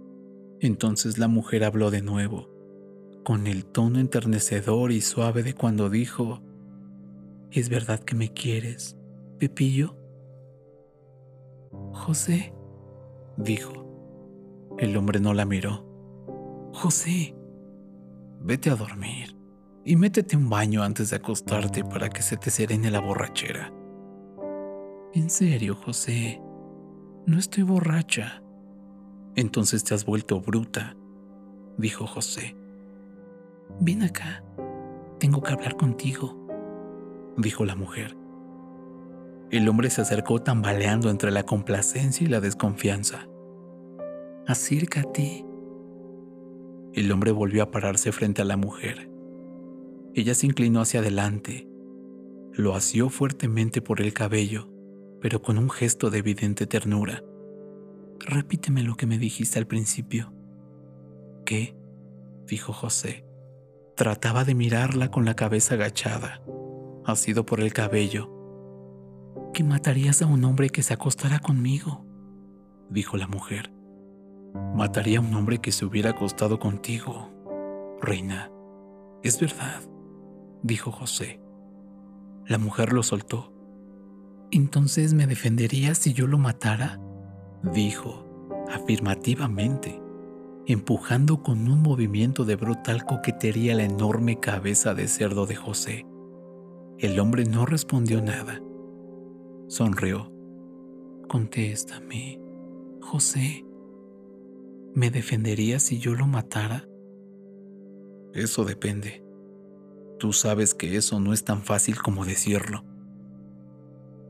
Entonces 0.60 1.18
la 1.18 1.28
mujer 1.28 1.64
habló 1.64 1.90
de 1.90 2.02
nuevo, 2.02 2.50
con 3.24 3.46
el 3.46 3.64
tono 3.64 3.98
enternecedor 3.98 4.92
y 4.92 5.00
suave 5.00 5.42
de 5.42 5.54
cuando 5.54 5.90
dijo, 5.90 6.42
¿Es 7.50 7.68
verdad 7.68 8.00
que 8.00 8.14
me 8.14 8.32
quieres, 8.32 8.96
Pepillo? 9.38 9.96
José, 11.92 12.54
dijo. 13.36 13.72
El 14.78 14.96
hombre 14.96 15.20
no 15.20 15.34
la 15.34 15.44
miró. 15.44 15.84
José, 16.72 17.34
vete 18.40 18.70
a 18.70 18.76
dormir 18.76 19.36
y 19.84 19.96
métete 19.96 20.36
un 20.36 20.48
baño 20.48 20.82
antes 20.82 21.10
de 21.10 21.16
acostarte 21.16 21.84
para 21.84 22.08
que 22.08 22.22
se 22.22 22.36
te 22.36 22.50
serene 22.50 22.90
la 22.90 23.00
borrachera. 23.00 23.72
En 25.12 25.28
serio, 25.28 25.74
José, 25.74 26.40
no 27.26 27.36
estoy 27.36 27.64
borracha. 27.64 28.44
Entonces 29.34 29.82
te 29.82 29.92
has 29.92 30.04
vuelto 30.04 30.40
bruta, 30.40 30.96
dijo 31.76 32.06
José. 32.06 32.54
Ven 33.80 34.04
acá, 34.04 34.44
tengo 35.18 35.42
que 35.42 35.52
hablar 35.52 35.76
contigo, 35.76 36.36
dijo 37.36 37.64
la 37.64 37.74
mujer. 37.74 38.16
El 39.50 39.68
hombre 39.68 39.90
se 39.90 40.00
acercó 40.00 40.42
tambaleando 40.42 41.10
entre 41.10 41.32
la 41.32 41.42
complacencia 41.42 42.24
y 42.24 42.30
la 42.30 42.40
desconfianza. 42.40 43.26
Acércate. 44.46 45.44
El 46.92 47.10
hombre 47.10 47.32
volvió 47.32 47.64
a 47.64 47.72
pararse 47.72 48.12
frente 48.12 48.42
a 48.42 48.44
la 48.44 48.56
mujer. 48.56 49.10
Ella 50.14 50.36
se 50.36 50.46
inclinó 50.46 50.80
hacia 50.80 51.00
adelante, 51.00 51.66
lo 52.52 52.76
asió 52.76 53.08
fuertemente 53.08 53.82
por 53.82 54.00
el 54.00 54.12
cabello 54.12 54.70
pero 55.20 55.42
con 55.42 55.58
un 55.58 55.70
gesto 55.70 56.10
de 56.10 56.18
evidente 56.18 56.66
ternura. 56.66 57.22
Repíteme 58.20 58.82
lo 58.82 58.96
que 58.96 59.06
me 59.06 59.18
dijiste 59.18 59.58
al 59.58 59.66
principio. 59.66 60.32
¿Qué? 61.44 61.76
dijo 62.46 62.72
José, 62.72 63.24
Trataba 64.00 64.44
de 64.44 64.54
mirarla 64.54 65.10
con 65.10 65.26
la 65.26 65.34
cabeza 65.34 65.74
agachada, 65.74 66.40
asido 67.04 67.44
por 67.44 67.60
el 67.60 67.74
cabello. 67.74 68.30
Que 69.52 69.62
matarías 69.62 70.22
a 70.22 70.26
un 70.26 70.42
hombre 70.44 70.70
que 70.70 70.82
se 70.82 70.94
acostara 70.94 71.38
conmigo, 71.38 72.06
dijo 72.88 73.18
la 73.18 73.26
mujer. 73.26 73.70
Mataría 74.74 75.18
a 75.18 75.20
un 75.20 75.34
hombre 75.34 75.58
que 75.58 75.70
se 75.70 75.84
hubiera 75.84 76.10
acostado 76.10 76.58
contigo, 76.58 77.30
reina. 78.00 78.50
Es 79.22 79.38
verdad, 79.38 79.82
dijo 80.62 80.90
José. 80.90 81.40
La 82.46 82.56
mujer 82.56 82.94
lo 82.94 83.02
soltó. 83.02 83.49
¿Entonces 84.52 85.14
me 85.14 85.26
defenderías 85.26 85.98
si 85.98 86.12
yo 86.12 86.26
lo 86.26 86.38
matara? 86.38 87.00
dijo 87.74 88.26
afirmativamente, 88.70 90.00
empujando 90.66 91.42
con 91.42 91.68
un 91.68 91.82
movimiento 91.82 92.44
de 92.44 92.56
brutal 92.56 93.04
coquetería 93.04 93.74
la 93.74 93.84
enorme 93.84 94.38
cabeza 94.38 94.94
de 94.94 95.08
cerdo 95.08 95.46
de 95.46 95.56
José. 95.56 96.06
El 96.98 97.18
hombre 97.18 97.44
no 97.44 97.66
respondió 97.66 98.22
nada. 98.22 98.60
Sonrió. 99.68 100.32
Contéstame, 101.28 102.40
José. 103.00 103.64
¿Me 104.94 105.10
defenderías 105.10 105.82
si 105.82 105.98
yo 105.98 106.14
lo 106.14 106.26
matara? 106.26 106.86
Eso 108.34 108.64
depende. 108.64 109.24
Tú 110.18 110.32
sabes 110.32 110.74
que 110.74 110.96
eso 110.96 111.20
no 111.20 111.32
es 111.32 111.44
tan 111.44 111.62
fácil 111.62 112.00
como 112.00 112.24
decirlo. 112.24 112.84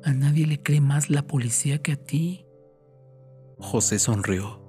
A 0.04 0.12
nadie 0.12 0.46
le 0.46 0.62
cree 0.62 0.80
más 0.80 1.10
la 1.10 1.26
policía 1.26 1.82
que 1.82 1.92
a 1.92 1.96
ti. 1.96 2.46
José 3.58 3.98
sonrió, 3.98 4.62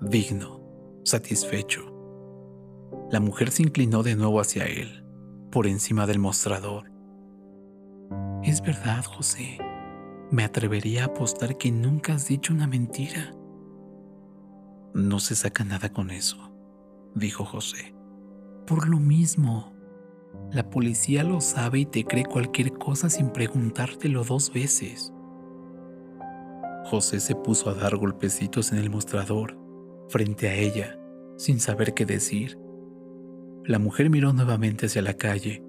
digno, 0.00 0.60
satisfecho. 1.04 1.82
La 3.10 3.18
mujer 3.18 3.50
se 3.50 3.62
inclinó 3.62 4.02
de 4.02 4.14
nuevo 4.14 4.40
hacia 4.40 4.66
él, 4.66 5.04
por 5.50 5.66
encima 5.66 6.06
del 6.06 6.20
mostrador. 6.20 6.92
Es 8.44 8.62
verdad, 8.62 9.04
José. 9.04 9.58
Me 10.30 10.44
atrevería 10.44 11.02
a 11.02 11.06
apostar 11.06 11.56
que 11.56 11.72
nunca 11.72 12.14
has 12.14 12.28
dicho 12.28 12.52
una 12.52 12.66
mentira. 12.66 13.34
No 14.94 15.18
se 15.18 15.34
saca 15.34 15.64
nada 15.64 15.92
con 15.92 16.10
eso, 16.10 16.36
dijo 17.14 17.44
José. 17.44 17.94
Por 18.66 18.88
lo 18.88 18.98
mismo, 18.98 19.72
la 20.50 20.70
policía 20.70 21.24
lo 21.24 21.40
sabe 21.40 21.80
y 21.80 21.86
te 21.86 22.04
cree 22.04 22.24
cualquier 22.24 22.72
cosa 22.72 23.10
sin 23.10 23.30
preguntártelo 23.30 24.24
dos 24.24 24.52
veces. 24.52 25.12
José 26.84 27.20
se 27.20 27.34
puso 27.34 27.68
a 27.68 27.74
dar 27.74 27.96
golpecitos 27.96 28.72
en 28.72 28.78
el 28.78 28.88
mostrador, 28.88 29.58
frente 30.08 30.48
a 30.48 30.54
ella, 30.54 30.98
sin 31.36 31.60
saber 31.60 31.92
qué 31.92 32.06
decir. 32.06 32.58
La 33.64 33.78
mujer 33.78 34.08
miró 34.08 34.32
nuevamente 34.32 34.86
hacia 34.86 35.02
la 35.02 35.14
calle. 35.14 35.62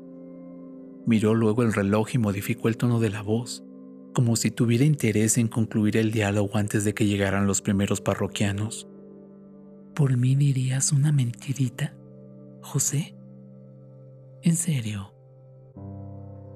Miró 1.05 1.35
luego 1.35 1.63
el 1.63 1.73
reloj 1.73 2.07
y 2.13 2.17
modificó 2.17 2.69
el 2.69 2.77
tono 2.77 3.01
de 3.01 3.09
la 3.09 3.21
voz, 3.21 3.65
como 4.13 4.37
si 4.37 4.49
tuviera 4.49 4.85
interés 4.85 5.37
en 5.37 5.49
concluir 5.49 5.97
el 5.97 6.11
diálogo 6.11 6.51
antes 6.55 6.85
de 6.85 6.93
que 6.93 7.05
llegaran 7.05 7.47
los 7.47 7.61
primeros 7.61 7.99
parroquianos. 7.99 8.87
¿Por 9.93 10.15
mí 10.15 10.35
dirías 10.35 10.93
una 10.93 11.11
mentirita, 11.11 11.97
José? 12.61 13.18
¿En 14.41 14.55
serio? 14.55 15.13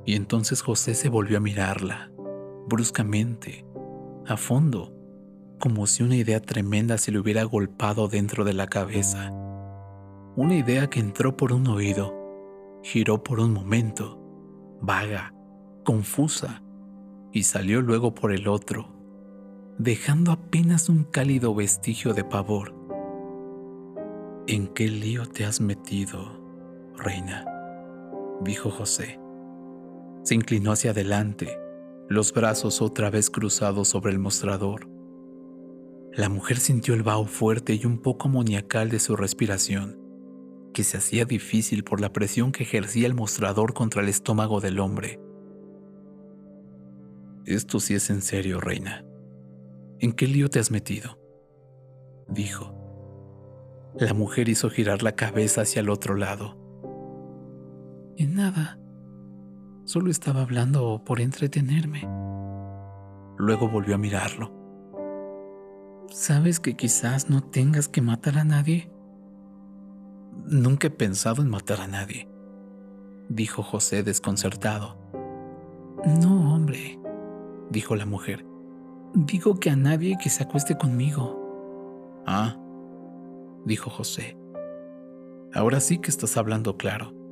Y 0.06 0.16
entonces 0.16 0.62
José 0.62 0.96
se 0.96 1.10
volvió 1.10 1.38
a 1.38 1.42
mirarla, 1.42 2.12
bruscamente, 2.68 3.66
a 4.26 4.38
fondo, 4.38 4.94
como 5.60 5.86
si 5.86 6.04
una 6.04 6.16
idea 6.16 6.42
tremenda 6.42 6.98
se 6.98 7.12
le 7.12 7.20
hubiera 7.20 7.44
golpado 7.44 8.08
dentro 8.08 8.46
de 8.46 8.54
la 8.54 8.68
cabeza. 8.68 9.32
Una 10.36 10.56
idea 10.56 10.90
que 10.90 11.02
entró 11.02 11.36
por 11.36 11.52
un 11.52 11.68
oído, 11.68 12.14
giró 12.84 13.22
por 13.22 13.42
un 13.42 13.54
momento, 13.54 14.18
vaga, 14.82 15.34
confusa, 15.84 16.64
y 17.34 17.44
salió 17.44 17.82
luego 17.82 18.14
por 18.14 18.32
el 18.32 18.48
otro, 18.48 18.96
dejando 19.78 20.32
apenas 20.32 20.88
un 20.88 21.04
cálido 21.04 21.54
vestigio 21.54 22.14
de 22.14 22.24
pavor. 22.24 22.74
¿En 24.48 24.68
qué 24.68 24.88
lío 24.88 25.26
te 25.26 25.46
has 25.46 25.60
metido, 25.60 26.40
reina? 26.98 27.53
Dijo 28.44 28.70
José. 28.70 29.20
Se 30.24 30.36
inclinó 30.36 30.72
hacia 30.72 30.92
adelante, 30.92 31.58
los 32.10 32.34
brazos 32.34 32.82
otra 32.82 33.10
vez 33.10 33.30
cruzados 33.30 33.88
sobre 33.88 34.12
el 34.12 34.20
mostrador. 34.20 34.88
La 36.14 36.30
mujer 36.30 36.58
sintió 36.58 36.94
el 36.94 37.04
vaho 37.04 37.26
fuerte 37.26 37.74
y 37.74 37.86
un 37.86 37.98
poco 38.00 38.30
moniacal 38.30 38.90
de 38.90 39.00
su 39.00 39.16
respiración, 39.16 40.00
que 40.74 40.84
se 40.84 40.98
hacía 40.98 41.26
difícil 41.26 41.84
por 41.84 42.02
la 42.02 42.14
presión 42.14 42.52
que 42.52 42.64
ejercía 42.64 43.08
el 43.08 43.16
mostrador 43.16 43.74
contra 43.74 44.02
el 44.02 44.10
estómago 44.10 44.60
del 44.62 44.80
hombre. 44.80 45.20
Esto 47.46 47.80
sí 47.80 47.96
es 47.96 48.10
en 48.10 48.22
serio, 48.22 48.62
reina. 48.62 49.06
¿En 50.00 50.14
qué 50.14 50.28
lío 50.28 50.50
te 50.50 50.60
has 50.60 50.72
metido? 50.72 51.20
dijo. 52.28 52.74
La 53.96 54.14
mujer 54.14 54.50
hizo 54.50 54.70
girar 54.70 55.04
la 55.04 55.16
cabeza 55.16 55.62
hacia 55.62 55.82
el 55.82 55.90
otro 55.90 56.16
lado. 56.16 56.63
En 58.18 58.36
nada. 58.36 58.80
Solo 59.86 60.12
estaba 60.12 60.42
hablando 60.42 61.04
por 61.04 61.20
entretenerme. 61.20 62.02
Luego 63.38 63.68
volvió 63.68 63.96
a 63.96 63.98
mirarlo. 63.98 64.52
¿Sabes 66.10 66.60
que 66.60 66.76
quizás 66.76 67.30
no 67.30 67.42
tengas 67.42 67.88
que 67.88 68.02
matar 68.02 68.38
a 68.38 68.44
nadie? 68.44 68.92
Nunca 70.46 70.88
he 70.88 70.92
pensado 70.92 71.42
en 71.42 71.50
matar 71.50 71.82
a 71.82 71.88
nadie, 71.88 72.30
dijo 73.30 73.64
José 73.64 74.04
desconcertado. 74.04 74.98
No, 76.22 76.54
hombre, 76.54 77.00
dijo 77.70 77.96
la 77.96 78.06
mujer. 78.06 78.46
Digo 79.16 79.60
que 79.60 79.70
a 79.70 79.76
nadie 79.76 80.18
que 80.22 80.30
se 80.30 80.44
acueste 80.44 80.78
conmigo. 80.78 82.24
Ah, 82.26 82.58
dijo 83.66 83.90
José. 83.90 84.38
Ahora 85.54 85.80
sí 85.80 86.00
que 86.00 86.10
estás 86.10 86.38
hablando 86.38 86.78
claro. 86.78 87.23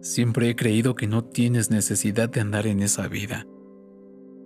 Siempre 0.00 0.48
he 0.48 0.56
creído 0.56 0.94
que 0.94 1.06
no 1.06 1.24
tienes 1.24 1.70
necesidad 1.70 2.28
de 2.28 2.40
andar 2.40 2.66
en 2.66 2.80
esa 2.80 3.08
vida. 3.08 3.46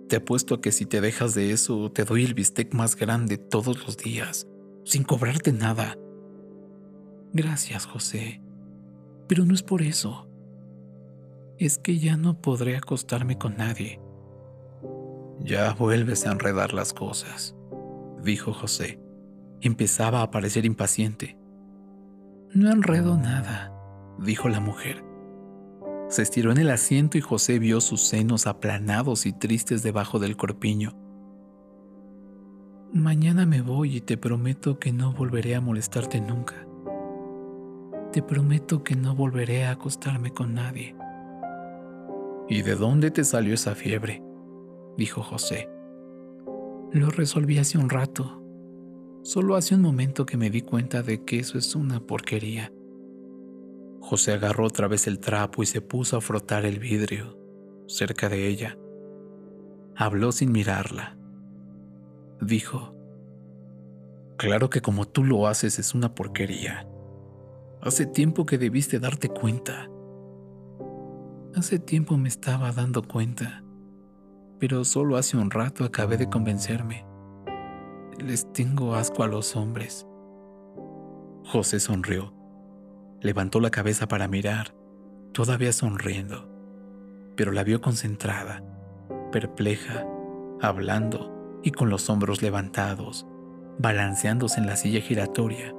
Te 0.09 0.17
apuesto 0.17 0.55
a 0.55 0.61
que 0.61 0.71
si 0.71 0.85
te 0.85 0.99
dejas 0.99 1.33
de 1.33 1.51
eso, 1.51 1.91
te 1.91 2.05
doy 2.05 2.25
el 2.25 2.33
bistec 2.33 2.73
más 2.73 2.95
grande 2.95 3.37
todos 3.37 3.85
los 3.85 3.97
días, 3.97 4.47
sin 4.83 5.03
cobrarte 5.03 5.53
nada. 5.53 5.97
Gracias, 7.33 7.85
José. 7.85 8.41
Pero 9.27 9.45
no 9.45 9.53
es 9.53 9.63
por 9.63 9.81
eso. 9.81 10.27
Es 11.57 11.77
que 11.77 11.97
ya 11.97 12.17
no 12.17 12.41
podré 12.41 12.75
acostarme 12.75 13.37
con 13.37 13.55
nadie. 13.57 13.99
Ya 15.39 15.73
vuelves 15.73 16.25
a 16.25 16.31
enredar 16.31 16.73
las 16.73 16.93
cosas, 16.93 17.55
dijo 18.23 18.53
José. 18.53 18.99
Empezaba 19.61 20.21
a 20.21 20.31
parecer 20.31 20.65
impaciente. 20.65 21.37
No 22.53 22.71
enredo 22.71 23.17
nada, 23.17 23.73
dijo 24.19 24.49
la 24.49 24.59
mujer. 24.59 25.12
Se 26.13 26.21
estiró 26.21 26.51
en 26.51 26.59
el 26.59 26.69
asiento 26.69 27.17
y 27.17 27.21
José 27.21 27.57
vio 27.57 27.81
sus 27.81 28.01
senos 28.01 28.45
aplanados 28.45 29.25
y 29.25 29.33
tristes 29.33 29.81
debajo 29.81 30.19
del 30.19 30.37
corpiño. 30.37 30.95
Mañana 32.93 33.47
me 33.47 33.63
voy 33.63 33.97
y 33.97 34.01
te 34.01 34.15
prometo 34.15 34.77
que 34.77 34.91
no 34.91 35.11
volveré 35.13 35.55
a 35.55 35.61
molestarte 35.61 36.21
nunca. 36.21 36.67
Te 38.11 38.21
prometo 38.21 38.83
que 38.83 38.95
no 38.95 39.15
volveré 39.15 39.65
a 39.65 39.71
acostarme 39.71 40.29
con 40.29 40.53
nadie. 40.53 40.95
¿Y 42.47 42.61
de 42.61 42.75
dónde 42.75 43.09
te 43.09 43.23
salió 43.23 43.55
esa 43.55 43.73
fiebre? 43.73 44.21
dijo 44.95 45.23
José. 45.23 45.67
Lo 46.91 47.09
resolví 47.09 47.57
hace 47.57 47.79
un 47.79 47.89
rato. 47.89 48.39
Solo 49.23 49.55
hace 49.55 49.73
un 49.73 49.81
momento 49.81 50.27
que 50.27 50.37
me 50.37 50.51
di 50.51 50.61
cuenta 50.61 51.01
de 51.01 51.23
que 51.23 51.39
eso 51.39 51.57
es 51.57 51.73
una 51.73 52.01
porquería. 52.01 52.71
José 54.03 54.33
agarró 54.33 54.65
otra 54.65 54.89
vez 54.89 55.07
el 55.07 55.19
trapo 55.19 55.63
y 55.63 55.65
se 55.65 55.79
puso 55.79 56.17
a 56.17 56.21
frotar 56.21 56.65
el 56.65 56.77
vidrio 56.77 57.39
cerca 57.87 58.27
de 58.27 58.47
ella. 58.49 58.77
Habló 59.95 60.33
sin 60.33 60.51
mirarla. 60.51 61.17
Dijo, 62.41 62.93
Claro 64.37 64.69
que 64.69 64.81
como 64.81 65.07
tú 65.07 65.23
lo 65.23 65.47
haces 65.47 65.79
es 65.79 65.95
una 65.95 66.15
porquería. 66.15 66.85
Hace 67.81 68.05
tiempo 68.05 68.45
que 68.45 68.57
debiste 68.57 68.99
darte 68.99 69.29
cuenta. 69.29 69.89
Hace 71.55 71.79
tiempo 71.79 72.17
me 72.17 72.27
estaba 72.27 72.73
dando 72.73 73.03
cuenta, 73.03 73.63
pero 74.59 74.83
solo 74.83 75.15
hace 75.15 75.37
un 75.37 75.49
rato 75.49 75.85
acabé 75.85 76.17
de 76.17 76.29
convencerme. 76.29 77.05
Les 78.19 78.51
tengo 78.51 78.95
asco 78.95 79.23
a 79.23 79.27
los 79.27 79.55
hombres. 79.55 80.05
José 81.45 81.79
sonrió 81.79 82.42
Levantó 83.23 83.61
la 83.61 83.71
cabeza 83.71 84.07
para 84.07 84.27
mirar, 84.27 84.75
todavía 85.31 85.71
sonriendo, 85.71 86.47
pero 87.37 87.53
la 87.53 87.63
vio 87.63 87.79
concentrada, 87.79 88.61
perpleja, 89.31 90.05
hablando 90.61 91.59
y 91.63 91.71
con 91.71 91.89
los 91.89 92.09
hombros 92.09 92.41
levantados, 92.41 93.25
balanceándose 93.79 94.59
en 94.59 94.67
la 94.67 94.75
silla 94.75 94.99
giratoria, 94.99 95.71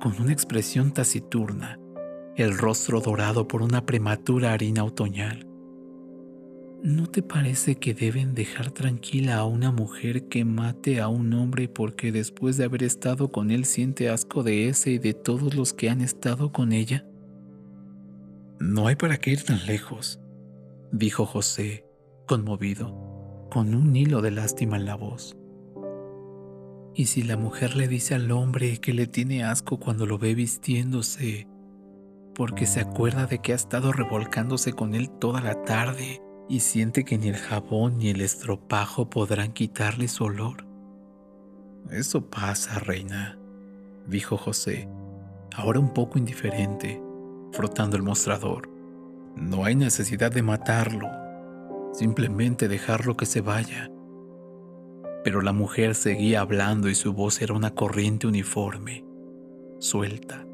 con 0.00 0.14
una 0.20 0.32
expresión 0.32 0.92
taciturna, 0.92 1.78
el 2.36 2.56
rostro 2.56 3.00
dorado 3.00 3.48
por 3.48 3.62
una 3.62 3.86
prematura 3.86 4.52
harina 4.52 4.84
otoñal. 4.84 5.47
¿No 6.82 7.08
te 7.08 7.22
parece 7.22 7.74
que 7.74 7.92
deben 7.92 8.34
dejar 8.34 8.70
tranquila 8.70 9.38
a 9.38 9.44
una 9.44 9.72
mujer 9.72 10.28
que 10.28 10.44
mate 10.44 11.00
a 11.00 11.08
un 11.08 11.32
hombre 11.34 11.68
porque 11.68 12.12
después 12.12 12.56
de 12.56 12.64
haber 12.64 12.84
estado 12.84 13.32
con 13.32 13.50
él 13.50 13.64
siente 13.64 14.08
asco 14.08 14.44
de 14.44 14.68
ese 14.68 14.92
y 14.92 14.98
de 14.98 15.12
todos 15.12 15.56
los 15.56 15.72
que 15.72 15.90
han 15.90 16.00
estado 16.00 16.52
con 16.52 16.72
ella? 16.72 17.04
No 18.60 18.86
hay 18.86 18.94
para 18.94 19.16
qué 19.18 19.32
ir 19.32 19.42
tan 19.42 19.66
lejos, 19.66 20.20
dijo 20.92 21.26
José, 21.26 21.84
conmovido, 22.28 23.48
con 23.50 23.74
un 23.74 23.96
hilo 23.96 24.22
de 24.22 24.30
lástima 24.30 24.76
en 24.76 24.84
la 24.84 24.94
voz. 24.94 25.36
Y 26.94 27.06
si 27.06 27.24
la 27.24 27.36
mujer 27.36 27.74
le 27.74 27.88
dice 27.88 28.14
al 28.14 28.30
hombre 28.30 28.78
que 28.78 28.92
le 28.92 29.08
tiene 29.08 29.42
asco 29.42 29.80
cuando 29.80 30.06
lo 30.06 30.16
ve 30.18 30.36
vistiéndose, 30.36 31.48
porque 32.36 32.66
se 32.66 32.78
acuerda 32.78 33.26
de 33.26 33.40
que 33.40 33.52
ha 33.52 33.56
estado 33.56 33.90
revolcándose 33.90 34.72
con 34.74 34.94
él 34.94 35.10
toda 35.10 35.40
la 35.40 35.64
tarde 35.64 36.22
y 36.48 36.60
siente 36.60 37.04
que 37.04 37.18
ni 37.18 37.28
el 37.28 37.36
jabón 37.36 37.98
ni 37.98 38.08
el 38.08 38.20
estropajo 38.20 39.10
podrán 39.10 39.52
quitarle 39.52 40.08
su 40.08 40.24
olor. 40.24 40.64
Eso 41.90 42.26
pasa, 42.26 42.78
reina, 42.78 43.38
dijo 44.06 44.36
José, 44.36 44.88
ahora 45.54 45.78
un 45.78 45.92
poco 45.92 46.18
indiferente, 46.18 47.00
frotando 47.52 47.96
el 47.96 48.02
mostrador. 48.02 48.70
No 49.36 49.64
hay 49.64 49.74
necesidad 49.74 50.32
de 50.32 50.42
matarlo, 50.42 51.08
simplemente 51.92 52.68
dejarlo 52.68 53.16
que 53.16 53.26
se 53.26 53.40
vaya. 53.40 53.90
Pero 55.24 55.42
la 55.42 55.52
mujer 55.52 55.94
seguía 55.94 56.40
hablando 56.40 56.88
y 56.88 56.94
su 56.94 57.12
voz 57.12 57.42
era 57.42 57.54
una 57.54 57.74
corriente 57.74 58.26
uniforme, 58.26 59.04
suelta, 59.78 60.46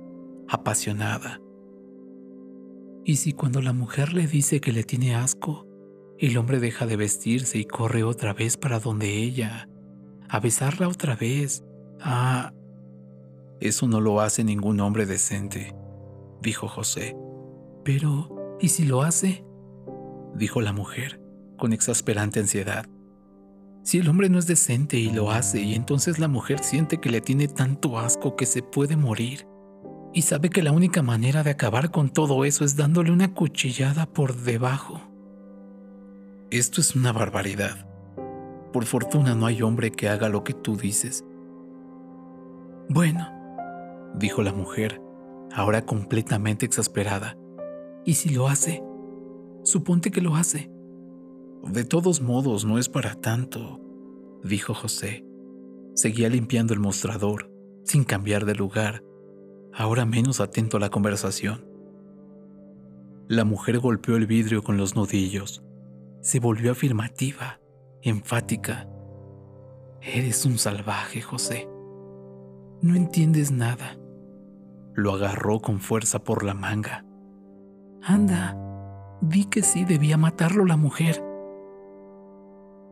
apasionada. 0.49 1.41
¿Y 3.05 3.17
si 3.17 3.33
cuando 3.33 3.61
la 3.61 3.73
mujer 3.73 4.15
le 4.15 4.27
dice 4.27 4.61
que 4.61 4.73
le 4.73 4.83
tiene 4.83 5.15
asco, 5.15 5.64
el 6.19 6.37
hombre 6.39 6.61
deja 6.61 6.87
de 6.87 6.97
vestirse 6.97 7.59
y 7.59 7.65
corre 7.65 8.05
otra 8.05 8.33
vez 8.33 8.57
para 8.57 8.81
donde 8.81 9.23
ella, 9.23 9.69
a 10.29 10.41
besarla 10.41 10.89
otra 10.89 11.17
vez. 11.17 11.65
Ah, 12.01 12.53
eso 13.61 13.89
no 13.89 14.01
lo 14.01 14.21
hace 14.21 14.45
ningún 14.45 14.81
hombre 14.81 15.07
decente, 15.07 15.75
dijo 16.41 16.69
José. 16.69 17.17
Pero, 17.85 18.57
¿y 18.61 18.69
si 18.69 18.85
lo 18.85 19.03
hace? 19.03 19.45
dijo 20.35 20.61
la 20.61 20.73
mujer, 20.73 21.21
con 21.59 21.73
exasperante 21.73 22.41
ansiedad. 22.41 22.87
Si 23.83 23.99
el 23.99 24.09
hombre 24.09 24.29
no 24.29 24.39
es 24.39 24.47
decente 24.47 24.97
y 24.97 25.11
lo 25.11 25.31
hace, 25.31 25.61
y 25.61 25.75
entonces 25.75 26.19
la 26.19 26.29
mujer 26.29 26.61
siente 26.61 26.99
que 26.99 27.11
le 27.11 27.21
tiene 27.21 27.49
tanto 27.49 27.99
asco 27.99 28.35
que 28.35 28.47
se 28.47 28.63
puede 28.63 28.97
morir, 28.97 29.47
y 30.15 30.23
sabe 30.23 30.49
que 30.49 30.63
la 30.63 30.73
única 30.73 31.03
manera 31.03 31.43
de 31.43 31.51
acabar 31.51 31.91
con 31.91 32.09
todo 32.09 32.45
eso 32.45 32.65
es 32.65 32.77
dándole 32.77 33.11
una 33.11 33.35
cuchillada 33.35 34.07
por 34.07 34.37
debajo. 34.37 35.14
Esto 36.55 36.81
es 36.81 36.95
una 36.95 37.11
barbaridad. 37.11 37.85
Por 38.73 38.85
fortuna 38.85 39.35
no 39.35 39.47
hay 39.47 39.61
hombre 39.61 39.91
que 39.91 40.09
haga 40.09 40.29
lo 40.29 40.45
que 40.45 40.55
tú 40.55 40.77
dices. 40.77 41.25
Bueno, 42.89 43.29
dijo 44.15 44.41
la 44.41 44.53
mujer, 44.53 45.03
ahora 45.53 45.85
completamente 45.85 46.65
exasperada. 46.65 47.37
¿Y 48.05 48.15
si 48.15 48.29
lo 48.29 48.47
hace? 48.47 48.85
Suponte 49.65 50.13
que 50.13 50.21
lo 50.21 50.37
hace. 50.37 50.71
De 51.65 51.85
todos 51.85 52.21
modos, 52.21 52.65
no 52.65 52.79
es 52.79 52.89
para 52.89 53.17
tanto, 53.17 53.81
dijo 54.45 54.75
José. 54.75 55.27
Seguía 55.97 56.29
limpiando 56.29 56.73
el 56.73 56.79
mostrador, 56.79 57.51
sin 57.83 58.05
cambiar 58.05 58.45
de 58.45 58.55
lugar, 58.55 59.03
ahora 59.73 60.07
menos 60.07 60.39
atento 60.39 60.77
a 60.77 60.81
la 60.81 60.91
conversación. 60.91 61.67
La 63.27 63.45
mujer 63.45 63.81
golpeó 63.81 64.15
el 64.15 64.29
vidrio 64.29 64.63
con 64.63 64.77
los 64.77 64.95
nudillos 64.95 65.65
se 66.25 66.41
volvió 66.41 66.73
afirmativa, 66.73 67.61
enfática. 68.01 68.89
Eres 70.01 70.47
un 70.47 70.57
salvaje, 70.57 71.21
José. 71.21 71.69
No 72.81 72.97
entiendes 72.97 73.53
nada. 73.53 73.99
Lo 74.95 75.13
agarró 75.13 75.61
con 75.61 75.81
fuerza 75.81 76.25
por 76.25 76.43
la 76.43 76.55
manga. 76.55 77.05
Anda, 78.03 78.59
di 79.21 79.45
que 79.45 79.63
sí 79.63 79.85
debía 79.85 80.17
matarlo 80.17 80.65
la 80.65 80.79
mujer. 80.79 81.23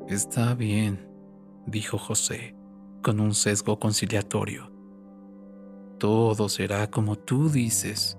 Está 0.09 0.55
bien, 0.55 1.09
dijo 1.67 1.97
José, 1.97 2.55
con 3.03 3.19
un 3.19 3.35
sesgo 3.35 3.79
conciliatorio. 3.79 4.71
Todo 5.99 6.51
será 6.51 6.91
como 6.91 7.17
tú 7.17 7.49
dices. 7.49 8.19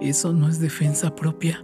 ¿Eso 0.00 0.32
no 0.32 0.48
es 0.48 0.60
defensa 0.60 1.14
propia? 1.14 1.62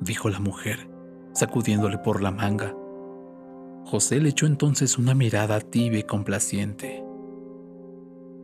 dijo 0.00 0.30
la 0.30 0.40
mujer 0.40 0.95
sacudiéndole 1.36 1.98
por 1.98 2.22
la 2.22 2.30
manga. 2.30 2.74
José 3.84 4.20
le 4.20 4.30
echó 4.30 4.46
entonces 4.46 4.98
una 4.98 5.14
mirada 5.14 5.60
tibia 5.60 6.00
y 6.00 6.02
complaciente. 6.02 7.04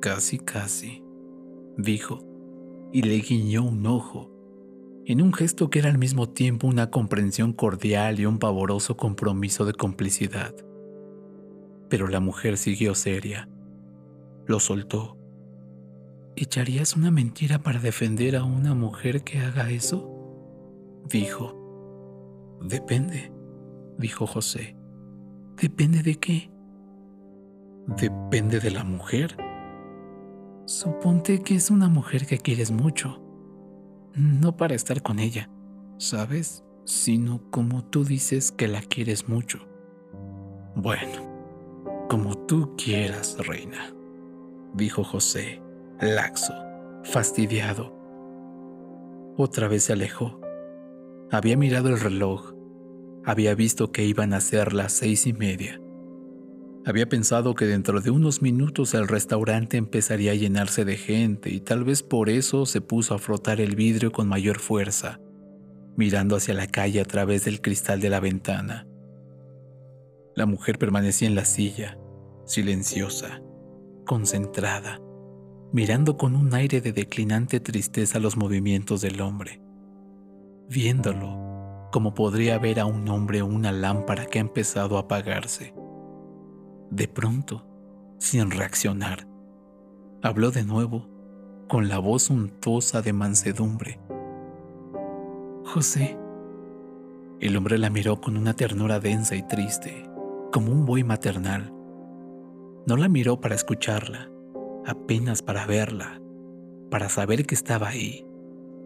Casi, 0.00 0.38
casi, 0.38 1.02
dijo, 1.76 2.20
y 2.92 3.02
le 3.02 3.18
guiñó 3.18 3.64
un 3.64 3.86
ojo, 3.86 4.30
en 5.04 5.22
un 5.22 5.32
gesto 5.32 5.70
que 5.70 5.80
era 5.80 5.90
al 5.90 5.98
mismo 5.98 6.28
tiempo 6.28 6.68
una 6.68 6.90
comprensión 6.90 7.52
cordial 7.52 8.20
y 8.20 8.26
un 8.26 8.38
pavoroso 8.38 8.96
compromiso 8.96 9.64
de 9.64 9.72
complicidad. 9.72 10.54
Pero 11.88 12.08
la 12.08 12.20
mujer 12.20 12.56
siguió 12.56 12.94
seria. 12.94 13.48
Lo 14.46 14.60
soltó. 14.60 15.16
¿Echarías 16.36 16.96
una 16.96 17.10
mentira 17.10 17.58
para 17.58 17.80
defender 17.80 18.36
a 18.36 18.44
una 18.44 18.74
mujer 18.74 19.22
que 19.24 19.40
haga 19.40 19.70
eso? 19.70 20.08
Dijo. 21.08 21.61
Depende, 22.62 23.32
dijo 23.98 24.26
José. 24.26 24.76
¿Depende 25.56 26.02
de 26.02 26.14
qué? 26.16 26.50
Depende 27.86 28.60
de 28.60 28.70
la 28.70 28.84
mujer. 28.84 29.36
Suponte 30.66 31.42
que 31.42 31.56
es 31.56 31.70
una 31.70 31.88
mujer 31.88 32.26
que 32.26 32.38
quieres 32.38 32.70
mucho. 32.70 33.20
No 34.14 34.56
para 34.56 34.74
estar 34.74 35.02
con 35.02 35.18
ella, 35.18 35.50
¿sabes? 35.98 36.64
Sino 36.84 37.50
como 37.50 37.84
tú 37.84 38.04
dices 38.04 38.52
que 38.52 38.68
la 38.68 38.80
quieres 38.80 39.28
mucho. 39.28 39.58
Bueno, 40.76 42.06
como 42.08 42.36
tú 42.46 42.74
quieras, 42.76 43.36
reina, 43.38 43.92
dijo 44.74 45.02
José, 45.02 45.60
laxo, 46.00 46.54
fastidiado. 47.02 47.92
Otra 49.36 49.66
vez 49.66 49.84
se 49.84 49.94
alejó 49.94 50.41
había 51.32 51.56
mirado 51.56 51.88
el 51.88 51.98
reloj. 51.98 52.52
Había 53.24 53.54
visto 53.54 53.90
que 53.90 54.04
iban 54.04 54.34
a 54.34 54.40
ser 54.40 54.74
las 54.74 54.92
seis 54.92 55.26
y 55.26 55.32
media. 55.32 55.80
Había 56.84 57.08
pensado 57.08 57.54
que 57.54 57.64
dentro 57.64 58.02
de 58.02 58.10
unos 58.10 58.42
minutos 58.42 58.92
el 58.92 59.08
restaurante 59.08 59.78
empezaría 59.78 60.32
a 60.32 60.34
llenarse 60.34 60.84
de 60.84 60.98
gente 60.98 61.48
y 61.48 61.60
tal 61.60 61.84
vez 61.84 62.02
por 62.02 62.28
eso 62.28 62.66
se 62.66 62.82
puso 62.82 63.14
a 63.14 63.18
frotar 63.18 63.62
el 63.62 63.76
vidrio 63.76 64.12
con 64.12 64.28
mayor 64.28 64.58
fuerza, 64.58 65.20
mirando 65.96 66.36
hacia 66.36 66.52
la 66.52 66.66
calle 66.66 67.00
a 67.00 67.06
través 67.06 67.46
del 67.46 67.62
cristal 67.62 68.02
de 68.02 68.10
la 68.10 68.20
ventana. 68.20 68.86
La 70.36 70.44
mujer 70.44 70.78
permanecía 70.78 71.28
en 71.28 71.34
la 71.34 71.46
silla, 71.46 71.96
silenciosa, 72.44 73.40
concentrada, 74.04 75.00
mirando 75.72 76.18
con 76.18 76.36
un 76.36 76.52
aire 76.52 76.82
de 76.82 76.92
declinante 76.92 77.58
tristeza 77.58 78.18
los 78.18 78.36
movimientos 78.36 79.00
del 79.00 79.22
hombre 79.22 79.62
viéndolo 80.72 81.42
como 81.92 82.14
podría 82.14 82.58
ver 82.58 82.80
a 82.80 82.86
un 82.86 83.06
hombre 83.08 83.42
una 83.42 83.70
lámpara 83.70 84.24
que 84.24 84.38
ha 84.38 84.40
empezado 84.40 84.96
a 84.96 85.00
apagarse. 85.00 85.74
De 86.90 87.06
pronto, 87.06 87.66
sin 88.18 88.50
reaccionar, 88.50 89.28
habló 90.22 90.50
de 90.50 90.64
nuevo, 90.64 91.06
con 91.68 91.88
la 91.88 91.98
voz 91.98 92.30
untuosa 92.30 93.02
de 93.02 93.12
mansedumbre. 93.12 94.00
José. 95.64 96.18
El 97.40 97.56
hombre 97.56 97.76
la 97.76 97.90
miró 97.90 98.20
con 98.20 98.36
una 98.36 98.54
ternura 98.54 98.98
densa 98.98 99.34
y 99.34 99.42
triste, 99.42 100.08
como 100.50 100.72
un 100.72 100.86
buey 100.86 101.04
maternal. 101.04 101.72
No 102.86 102.96
la 102.96 103.08
miró 103.08 103.40
para 103.40 103.54
escucharla, 103.54 104.30
apenas 104.86 105.42
para 105.42 105.66
verla, 105.66 106.22
para 106.90 107.08
saber 107.08 107.44
que 107.44 107.54
estaba 107.54 107.88
ahí, 107.88 108.24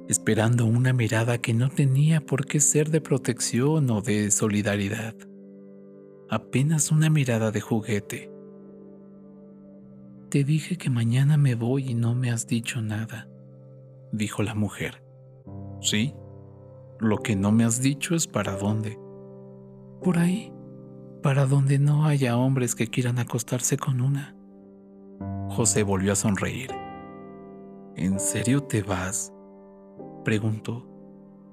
esperando 0.09 0.67
una 0.67 0.93
mirada 0.93 1.39
que 1.39 1.55
no 1.55 1.69
tenía 1.69 2.21
por 2.21 2.47
qué 2.47 2.61
ser 2.61 2.91
de 2.91 3.01
protección 3.01 3.91
o 3.91 4.01
de 4.01 4.31
solidaridad, 4.31 5.15
apenas 6.31 6.91
una 6.91 7.11
mirada 7.11 7.51
de 7.51 7.61
juguete. 7.61 8.31
Te 10.31 10.45
dije 10.45 10.77
que 10.77 10.91
mañana 10.91 11.37
me 11.37 11.55
voy 11.55 11.91
y 11.91 11.95
no 11.95 12.15
me 12.15 12.31
has 12.31 12.47
dicho 12.47 12.83
nada, 12.83 13.29
dijo 14.13 14.43
la 14.43 14.55
mujer. 14.55 15.03
Sí, 15.81 16.15
lo 17.01 17.19
que 17.19 17.37
no 17.37 17.53
me 17.53 17.65
has 17.65 17.81
dicho 17.81 18.15
es 18.15 18.27
para 18.27 18.57
dónde. 18.57 18.99
Por 20.03 20.19
ahí, 20.19 20.53
para 21.23 21.47
donde 21.47 21.79
no 21.79 22.07
haya 22.07 22.37
hombres 22.37 22.75
que 22.75 22.89
quieran 22.89 23.19
acostarse 23.19 23.77
con 23.77 24.01
una. 24.01 24.37
José 25.49 25.83
volvió 25.83 26.13
a 26.13 26.17
sonreír. 26.17 26.71
¿En 27.97 28.21
serio 28.21 28.63
te 28.63 28.83
vas? 28.83 29.33
Preguntó, 30.27 30.85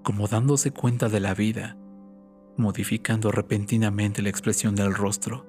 como 0.01 0.27
dándose 0.27 0.71
cuenta 0.71 1.07
de 1.07 1.19
la 1.19 1.36
vida, 1.36 1.77
modificando 2.57 3.31
repentinamente 3.31 4.23
la 4.23 4.29
expresión 4.29 4.73
del 4.73 4.95
rostro. 4.95 5.45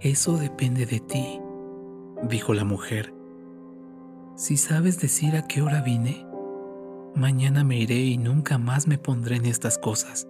Eso 0.00 0.36
depende 0.36 0.84
de 0.84 1.00
ti, 1.00 1.40
dijo 2.28 2.52
la 2.52 2.64
mujer. 2.64 3.14
Si 4.36 4.58
sabes 4.58 5.00
decir 5.00 5.34
a 5.34 5.46
qué 5.46 5.62
hora 5.62 5.80
vine, 5.80 6.26
mañana 7.14 7.64
me 7.64 7.78
iré 7.78 8.00
y 8.00 8.18
nunca 8.18 8.58
más 8.58 8.86
me 8.86 8.98
pondré 8.98 9.36
en 9.36 9.46
estas 9.46 9.78
cosas. 9.78 10.28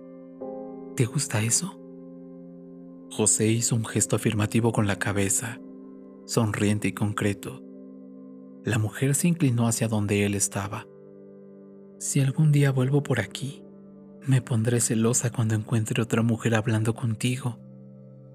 ¿Te 0.94 1.06
gusta 1.06 1.42
eso? 1.42 1.76
José 3.10 3.48
hizo 3.48 3.74
un 3.74 3.84
gesto 3.84 4.14
afirmativo 4.14 4.70
con 4.70 4.86
la 4.86 5.00
cabeza, 5.00 5.58
sonriente 6.24 6.86
y 6.86 6.92
concreto. 6.92 7.64
La 8.62 8.78
mujer 8.78 9.16
se 9.16 9.26
inclinó 9.26 9.66
hacia 9.66 9.88
donde 9.88 10.24
él 10.24 10.36
estaba. 10.36 10.86
Si 12.00 12.18
algún 12.18 12.50
día 12.50 12.72
vuelvo 12.72 13.02
por 13.02 13.20
aquí, 13.20 13.62
me 14.26 14.40
pondré 14.40 14.80
celosa 14.80 15.30
cuando 15.30 15.54
encuentre 15.54 16.02
otra 16.02 16.22
mujer 16.22 16.54
hablando 16.54 16.94
contigo, 16.94 17.58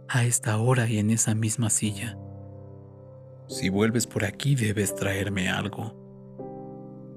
a 0.07 0.23
esta 0.23 0.59
hora 0.59 0.87
y 0.87 0.99
en 0.99 1.09
esa 1.09 1.33
misma 1.33 1.71
silla. 1.71 2.15
Si 3.47 3.69
vuelves 3.69 4.05
por 4.05 4.23
aquí 4.23 4.53
debes 4.53 4.93
traerme 4.93 5.49
algo. 5.49 5.95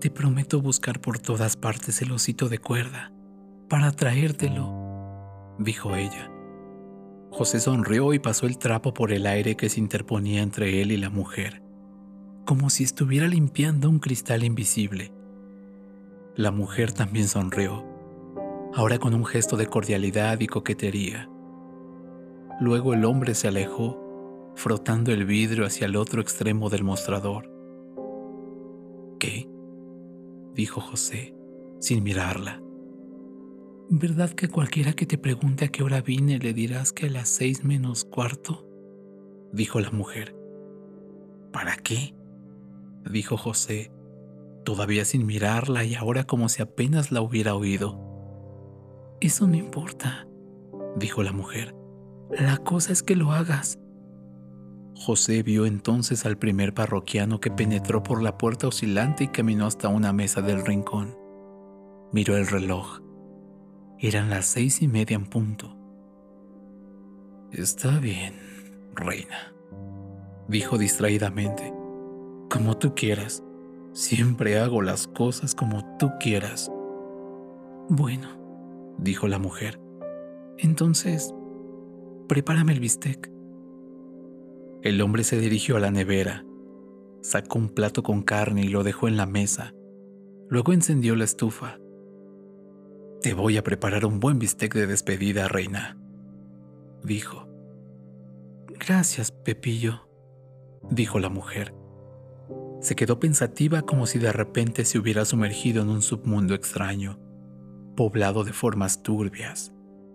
Te 0.01 0.11
prometo 0.11 0.63
buscar 0.63 1.03
por 1.03 1.19
todas 1.19 1.59
partes 1.59 2.01
el 2.01 2.13
osito 2.13 2.49
de 2.49 2.57
cuerda 2.57 3.13
para 3.69 3.93
traértelo, 3.93 5.55
dijo 5.59 5.97
ella. 5.97 6.31
José 7.31 7.61
sonrió 7.61 8.15
y 8.15 8.21
pasó 8.21 8.47
el 8.47 8.57
trapo 8.57 8.95
por 8.95 9.13
el 9.13 9.27
aire 9.27 9.55
que 9.55 9.69
se 9.69 9.81
interponía 9.81 10.41
entre 10.41 10.81
él 10.81 10.93
y 10.93 10.97
la 10.97 11.11
mujer, 11.11 11.63
como 12.47 12.71
si 12.71 12.85
estuviera 12.85 13.29
limpiando 13.29 13.91
un 13.91 13.99
cristal 13.99 14.45
invisible. 14.45 15.13
La 16.39 16.53
mujer 16.53 16.93
también 16.93 17.27
sonrió, 17.27 17.85
ahora 18.73 19.01
con 19.01 19.13
un 19.13 19.27
gesto 19.27 19.57
de 19.57 19.67
cordialidad 19.67 20.39
y 20.39 20.47
coquetería. 20.47 21.29
Luego 22.61 22.95
el 22.95 23.05
hombre 23.07 23.35
se 23.35 23.49
alejó 23.49 24.53
frotando 24.55 25.11
el 25.11 25.25
vidrio 25.25 25.67
hacia 25.67 25.87
el 25.87 25.97
otro 25.97 26.21
extremo 26.21 26.71
del 26.71 26.85
mostrador. 26.85 27.53
¿Qué? 29.19 29.51
dijo 30.55 30.81
José, 30.81 31.35
sin 31.81 32.05
mirarla. 32.05 32.63
¿Verdad 33.91 34.31
que 34.31 34.47
cualquiera 34.47 34.93
que 34.93 35.07
te 35.07 35.19
pregunte 35.19 35.65
a 35.65 35.69
qué 35.71 35.83
hora 35.83 36.03
vine 36.03 36.39
le 36.39 36.53
dirás 36.53 36.93
que 36.93 37.07
a 37.07 37.11
las 37.11 37.29
seis 37.29 37.65
menos 37.65 38.05
cuarto? 38.05 38.65
dijo 39.53 39.81
la 39.81 39.91
mujer. 39.91 40.37
¿Para 41.53 41.75
qué? 41.79 42.15
dijo 43.11 43.37
José, 43.37 43.91
todavía 44.69 45.07
sin 45.07 45.25
mirarla 45.25 45.83
y 45.85 45.95
ahora 45.95 46.25
como 46.25 46.51
si 46.51 46.61
apenas 46.61 47.11
la 47.11 47.23
hubiera 47.23 47.55
oído. 47.55 47.99
Eso 49.19 49.47
no 49.47 49.57
importa, 49.57 50.29
dijo 50.95 51.23
la 51.23 51.33
mujer. 51.33 51.75
La 52.39 52.59
cosa 52.59 52.93
es 52.93 53.03
que 53.03 53.17
lo 53.17 53.33
hagas. 53.33 53.79
José 54.95 55.43
vio 55.43 55.65
entonces 55.65 56.27
al 56.27 56.37
primer 56.37 56.75
parroquiano 56.75 57.41
que 57.41 57.51
penetró 57.51 58.03
por 58.03 58.23
la 58.23 58.37
puerta 58.37 58.69
oscilante 58.69 59.25
y 59.25 59.29
caminó 59.29 59.65
hasta 59.65 59.89
una 59.89 60.13
mesa 60.13 60.43
del 60.43 60.67
rincón. 60.67 61.17
Miró 62.13 62.37
el 62.37 62.47
reloj. 62.47 63.01
Eran 63.99 64.29
las 64.29 64.45
seis 64.45 64.83
y 64.83 64.89
media 64.89 65.15
en 65.15 65.31
punto. 65.31 65.75
Está 67.53 67.99
bien, 68.01 68.35
reina, 68.95 69.55
dijo 70.47 70.77
distraídamente. 70.77 71.73
Como 72.51 72.77
tú 72.77 72.95
quieras. 72.95 73.43
Siempre 73.99 74.61
hago 74.61 74.81
las 74.81 75.09
cosas 75.09 75.57
como 75.57 75.83
tú 75.99 76.13
quieras. 76.21 76.71
Bueno, 77.89 78.29
dijo 78.97 79.27
la 79.27 79.41
mujer. 79.41 79.81
Entonces, 80.57 81.35
prepárame 82.29 82.75
el 82.75 82.79
bistec. 82.79 83.29
El 84.83 85.01
hombre 85.01 85.25
se 85.25 85.41
dirigió 85.41 85.77
a 85.77 85.81
la 85.81 85.91
nevera, 85.91 86.45
sacó 87.23 87.59
un 87.59 87.71
plato 87.71 88.05
con 88.05 88.23
carne 88.23 88.61
y 88.61 88.69
lo 88.69 88.85
dejó 88.85 89.09
en 89.09 89.17
la 89.17 89.27
mesa. 89.27 89.75
Luego 90.49 90.73
encendió 90.73 91.17
la 91.17 91.25
estufa. 91.25 91.81
Te 93.21 93.35
voy 93.35 93.57
a 93.57 93.65
preparar 93.65 94.07
un 94.07 94.21
buen 94.21 94.39
bistec 94.39 94.75
de 94.75 94.87
despedida, 94.87 95.49
reina, 95.49 95.99
dijo. 97.03 97.49
Gracias, 98.79 99.33
Pepillo, 99.33 100.09
dijo 100.89 101.19
la 101.19 101.31
mujer. 101.31 101.75
Se 102.81 102.95
quedó 102.95 103.19
pensativa 103.19 103.83
como 103.83 104.07
si 104.07 104.19
de 104.19 104.33
repente 104.33 104.85
se 104.85 104.99
hubiera 104.99 105.25
sumergido 105.25 105.83
en 105.83 105.89
un 105.89 106.01
submundo 106.01 106.55
extraño, 106.55 107.19
poblado 107.97 108.45
de 108.45 108.53
formas 108.53 109.03
turbias, 109.03 109.73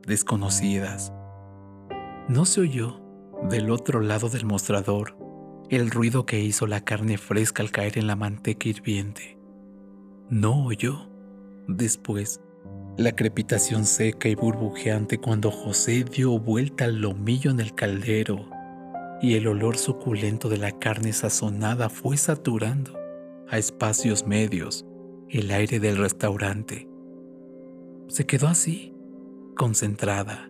desconocidas. 0.08 1.12
No 2.30 2.46
se 2.46 2.62
oyó 2.62 3.02
del 3.50 3.70
otro 3.70 4.00
lado 4.00 4.30
del 4.30 4.46
mostrador, 4.46 5.18
el 5.70 5.92
ruido 5.92 6.26
que 6.26 6.40
hizo 6.40 6.66
la 6.66 6.86
carne 6.86 7.18
fresca 7.18 7.62
al 7.64 7.72
caer 7.72 7.98
en 7.98 8.08
la 8.08 8.16
manteca 8.16 8.70
hirviente. 8.70 9.38
No 10.30 10.66
oyó, 10.66 11.10
después, 11.68 12.40
la 12.98 13.14
crepitación 13.14 13.86
seca 13.86 14.30
y 14.30 14.36
burbujeante 14.36 15.18
cuando 15.18 15.52
José 15.52 16.06
dio 16.06 16.40
vuelta 16.40 16.86
al 16.86 17.02
lomillo 17.02 17.52
en 17.52 17.60
el 17.60 17.76
caldero 17.76 18.53
y 19.22 19.36
el 19.36 19.48
olor 19.48 19.78
suculento 19.78 20.50
de 20.50 20.58
la 20.58 20.72
carne 20.80 21.14
sazonada 21.14 21.90
fue 21.90 22.18
saturando 22.18 22.98
a 23.50 23.58
espacios 23.58 24.26
medios 24.26 24.86
el 25.30 25.52
aire 25.52 25.80
del 25.80 25.98
restaurante. 25.98 26.88
Se 28.08 28.26
quedó 28.26 28.48
así, 28.48 28.94
concentrada, 29.56 30.50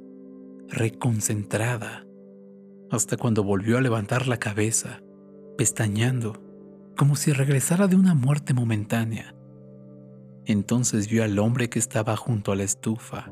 reconcentrada, 0.68 2.06
hasta 2.92 3.18
cuando 3.18 3.44
volvió 3.44 3.78
a 3.78 3.82
levantar 3.82 4.28
la 4.28 4.38
cabeza, 4.38 5.02
pestañeando, 5.58 6.42
como 6.98 7.16
si 7.16 7.32
regresara 7.32 7.88
de 7.88 7.96
una 7.96 8.14
muerte 8.14 8.54
momentánea. 8.54 9.36
Entonces 10.46 11.08
vio 11.08 11.24
al 11.24 11.40
hombre 11.40 11.70
que 11.70 11.80
estaba 11.80 12.16
junto 12.18 12.52
a 12.52 12.56
la 12.56 12.64
estufa, 12.64 13.32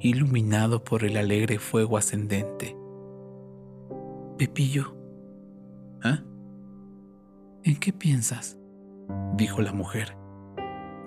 iluminado 0.00 0.84
por 0.84 1.04
el 1.04 1.16
alegre 1.16 1.58
fuego 1.58 1.96
ascendente. 1.96 2.76
Pepillo. 4.42 4.96
¿Ah? 6.02 6.18
¿En 7.62 7.76
qué 7.76 7.92
piensas? 7.92 8.58
dijo 9.36 9.62
la 9.62 9.72
mujer. 9.72 10.16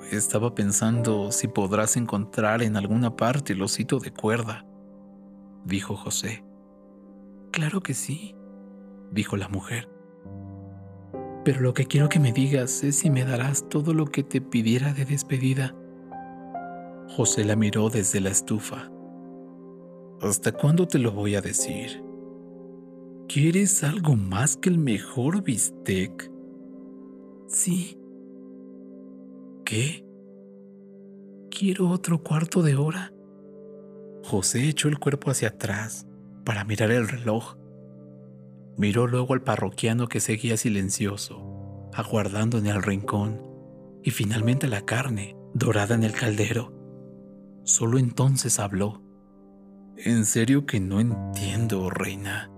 Estaba 0.09 0.55
pensando 0.55 1.33
si 1.33 1.49
podrás 1.49 1.97
encontrar 1.97 2.63
en 2.63 2.77
alguna 2.77 3.17
parte 3.17 3.51
el 3.51 3.61
osito 3.61 3.99
de 3.99 4.11
cuerda, 4.11 4.65
dijo 5.65 5.97
José. 5.97 6.45
Claro 7.51 7.81
que 7.81 7.93
sí, 7.93 8.37
dijo 9.11 9.35
la 9.35 9.49
mujer. 9.49 9.89
Pero 11.43 11.59
lo 11.59 11.73
que 11.73 11.87
quiero 11.87 12.07
que 12.07 12.21
me 12.21 12.31
digas 12.31 12.85
es 12.85 12.95
si 12.95 13.09
me 13.09 13.25
darás 13.25 13.67
todo 13.67 13.93
lo 13.93 14.05
que 14.05 14.23
te 14.23 14.39
pidiera 14.39 14.93
de 14.93 15.03
despedida. 15.03 15.75
José 17.09 17.43
la 17.43 17.57
miró 17.57 17.89
desde 17.89 18.21
la 18.21 18.29
estufa. 18.29 18.89
¿Hasta 20.21 20.53
cuándo 20.53 20.87
te 20.87 20.99
lo 20.99 21.11
voy 21.11 21.35
a 21.35 21.41
decir? 21.41 22.04
¿Quieres 23.27 23.83
algo 23.83 24.15
más 24.15 24.55
que 24.55 24.69
el 24.69 24.77
mejor 24.77 25.41
bistec? 25.41 26.31
Sí. 27.47 27.97
¿Qué? 29.65 30.05
Quiero 31.49 31.89
otro 31.89 32.21
cuarto 32.21 32.61
de 32.61 32.75
hora. 32.75 33.11
José 34.23 34.69
echó 34.69 34.89
el 34.89 34.99
cuerpo 34.99 35.31
hacia 35.31 35.49
atrás 35.49 36.07
para 36.45 36.63
mirar 36.65 36.91
el 36.91 37.07
reloj. 37.07 37.55
Miró 38.77 39.07
luego 39.07 39.33
al 39.33 39.41
parroquiano 39.41 40.07
que 40.07 40.19
seguía 40.19 40.55
silencioso, 40.55 41.89
aguardando 41.93 42.59
en 42.59 42.67
el 42.67 42.83
rincón, 42.83 43.41
y 44.03 44.11
finalmente 44.11 44.67
la 44.67 44.81
carne, 44.85 45.35
dorada 45.53 45.95
en 45.95 46.03
el 46.03 46.13
caldero. 46.13 46.73
Solo 47.63 47.97
entonces 47.97 48.59
habló. 48.59 49.01
En 49.97 50.25
serio 50.25 50.67
que 50.67 50.79
no 50.79 50.99
entiendo, 50.99 51.89
reina. 51.89 52.51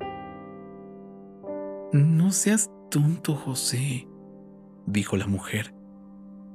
No 1.94 2.32
seas 2.32 2.70
tonto, 2.92 3.34
José, 3.34 4.08
dijo 4.86 5.16
la 5.16 5.28
mujer. 5.28 5.74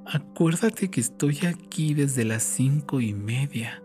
Acuérdate 0.04 0.90
que 0.90 1.00
estoy 1.00 1.38
aquí 1.46 1.94
desde 1.94 2.24
las 2.24 2.42
cinco 2.42 3.00
y 3.00 3.14
media. 3.14 3.81